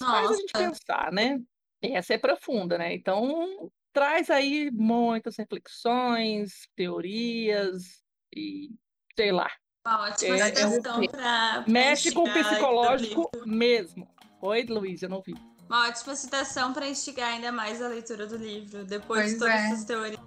[0.00, 1.40] faz a gente pensar, né?
[1.82, 2.94] Essa é profunda, né?
[2.94, 8.02] Então, traz aí muitas reflexões, teorias
[8.34, 8.70] e
[9.16, 9.50] sei lá.
[9.86, 14.08] Ótima É, citação para Mexe com o psicológico mesmo.
[14.40, 15.34] Oi, Luiz, eu não vi.
[15.68, 19.54] Uma ótima citação para instigar ainda mais a leitura do livro, depois Pois de todas
[19.54, 19.66] é.
[19.66, 20.20] essas teorias.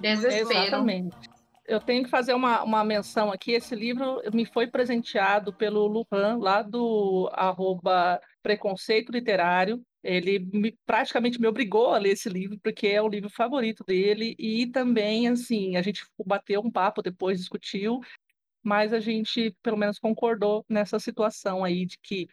[0.00, 0.52] Desespero.
[0.52, 1.16] Exatamente.
[1.66, 3.52] Eu tenho que fazer uma, uma menção aqui.
[3.52, 9.82] Esse livro me foi presenteado pelo Luhan, lá do arroba Preconceito Literário.
[10.04, 14.36] Ele me- praticamente me obrigou a ler esse livro, porque é o livro favorito dele.
[14.38, 17.98] E também, assim, a gente bateu um papo depois, discutiu,
[18.62, 22.28] mas a gente, pelo menos, concordou nessa situação aí de que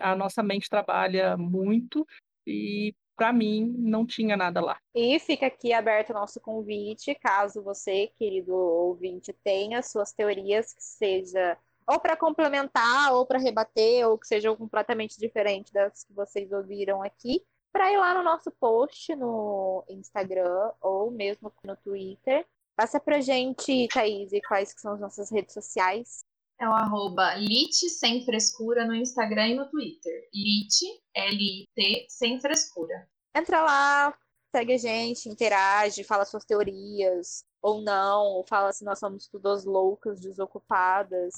[0.00, 2.06] a nossa mente trabalha muito
[2.46, 4.78] e para mim, não tinha nada lá.
[4.94, 10.82] E fica aqui aberto o nosso convite, caso você, querido ouvinte, tenha suas teorias que
[10.82, 16.50] seja ou para complementar, ou para rebater, ou que sejam completamente diferentes das que vocês
[16.52, 22.46] ouviram aqui, para ir lá no nosso post no Instagram ou mesmo no Twitter.
[22.76, 26.24] Passa pra gente, Thaís, quais que são as nossas redes sociais.
[26.60, 30.28] É o arroba Lit Sem Frescura no Instagram e no Twitter.
[30.34, 30.76] Lit,
[31.14, 33.08] L-I-T, Sem Frescura.
[33.34, 34.14] Entra lá,
[34.54, 39.64] segue a gente, interage, fala suas teorias, ou não, ou fala se nós somos todas
[39.64, 41.32] loucas, desocupadas.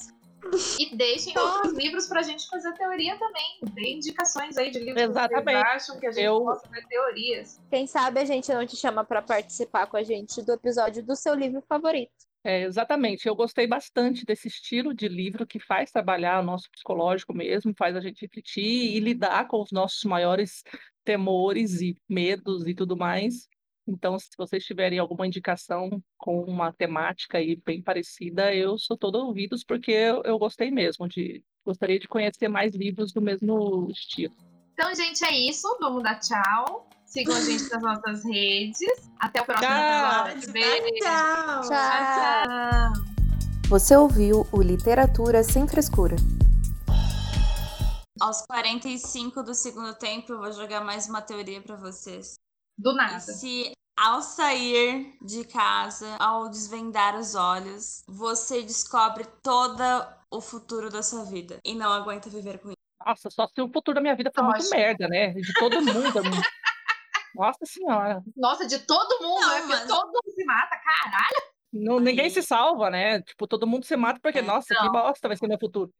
[0.77, 3.59] E deixem outros livros pra gente fazer teoria também.
[3.73, 5.45] Dê indicações aí de livros Exatamente.
[5.45, 7.61] que vocês acham que a gente Eu- possa ver teorias.
[7.69, 11.15] Quem sabe a gente não te chama para participar com a gente do episódio do
[11.15, 12.11] seu livro favorito.
[12.43, 17.33] É, exatamente, eu gostei bastante desse estilo de livro que faz trabalhar o nosso psicológico
[17.33, 20.61] mesmo, faz a gente refletir e lidar com os nossos maiores
[21.05, 23.47] temores e medos e tudo mais.
[23.87, 29.15] Então, se vocês tiverem alguma indicação com uma temática aí bem parecida, eu sou todo
[29.15, 34.35] ouvidos porque eu, eu gostei mesmo de gostaria de conhecer mais livros do mesmo estilo.
[34.73, 35.67] Então, gente, é isso.
[35.79, 36.89] Vamos dar tchau.
[37.13, 38.79] Sigam a gente nas nossas redes.
[39.19, 40.27] Até o próximo Tchau.
[40.29, 40.51] episódio.
[40.51, 40.95] Beijo.
[40.95, 41.61] Tchau.
[41.61, 43.03] Tchau, tchau.
[43.69, 46.15] Você ouviu o Literatura Sem Frescura.
[48.19, 52.33] Aos 45 do segundo tempo, eu vou jogar mais uma teoria pra vocês.
[52.79, 53.19] Do E nada.
[53.19, 59.83] se ao sair de casa, ao desvendar os olhos, você descobre todo
[60.31, 62.77] o futuro da sua vida e não aguenta viver com isso?
[63.05, 65.31] Nossa, só se o futuro da minha vida for muito merda, né?
[65.33, 65.93] De todo mundo.
[67.35, 68.21] Nossa senhora.
[68.35, 71.53] Nossa, de todo mundo, Não, é porque mas- todo mundo se mata, caralho.
[71.73, 73.21] Não, ninguém se salva, né?
[73.23, 74.91] Tipo, todo mundo se mata porque, É, nossa, que não.
[74.91, 75.91] bosta vai ser meu futuro.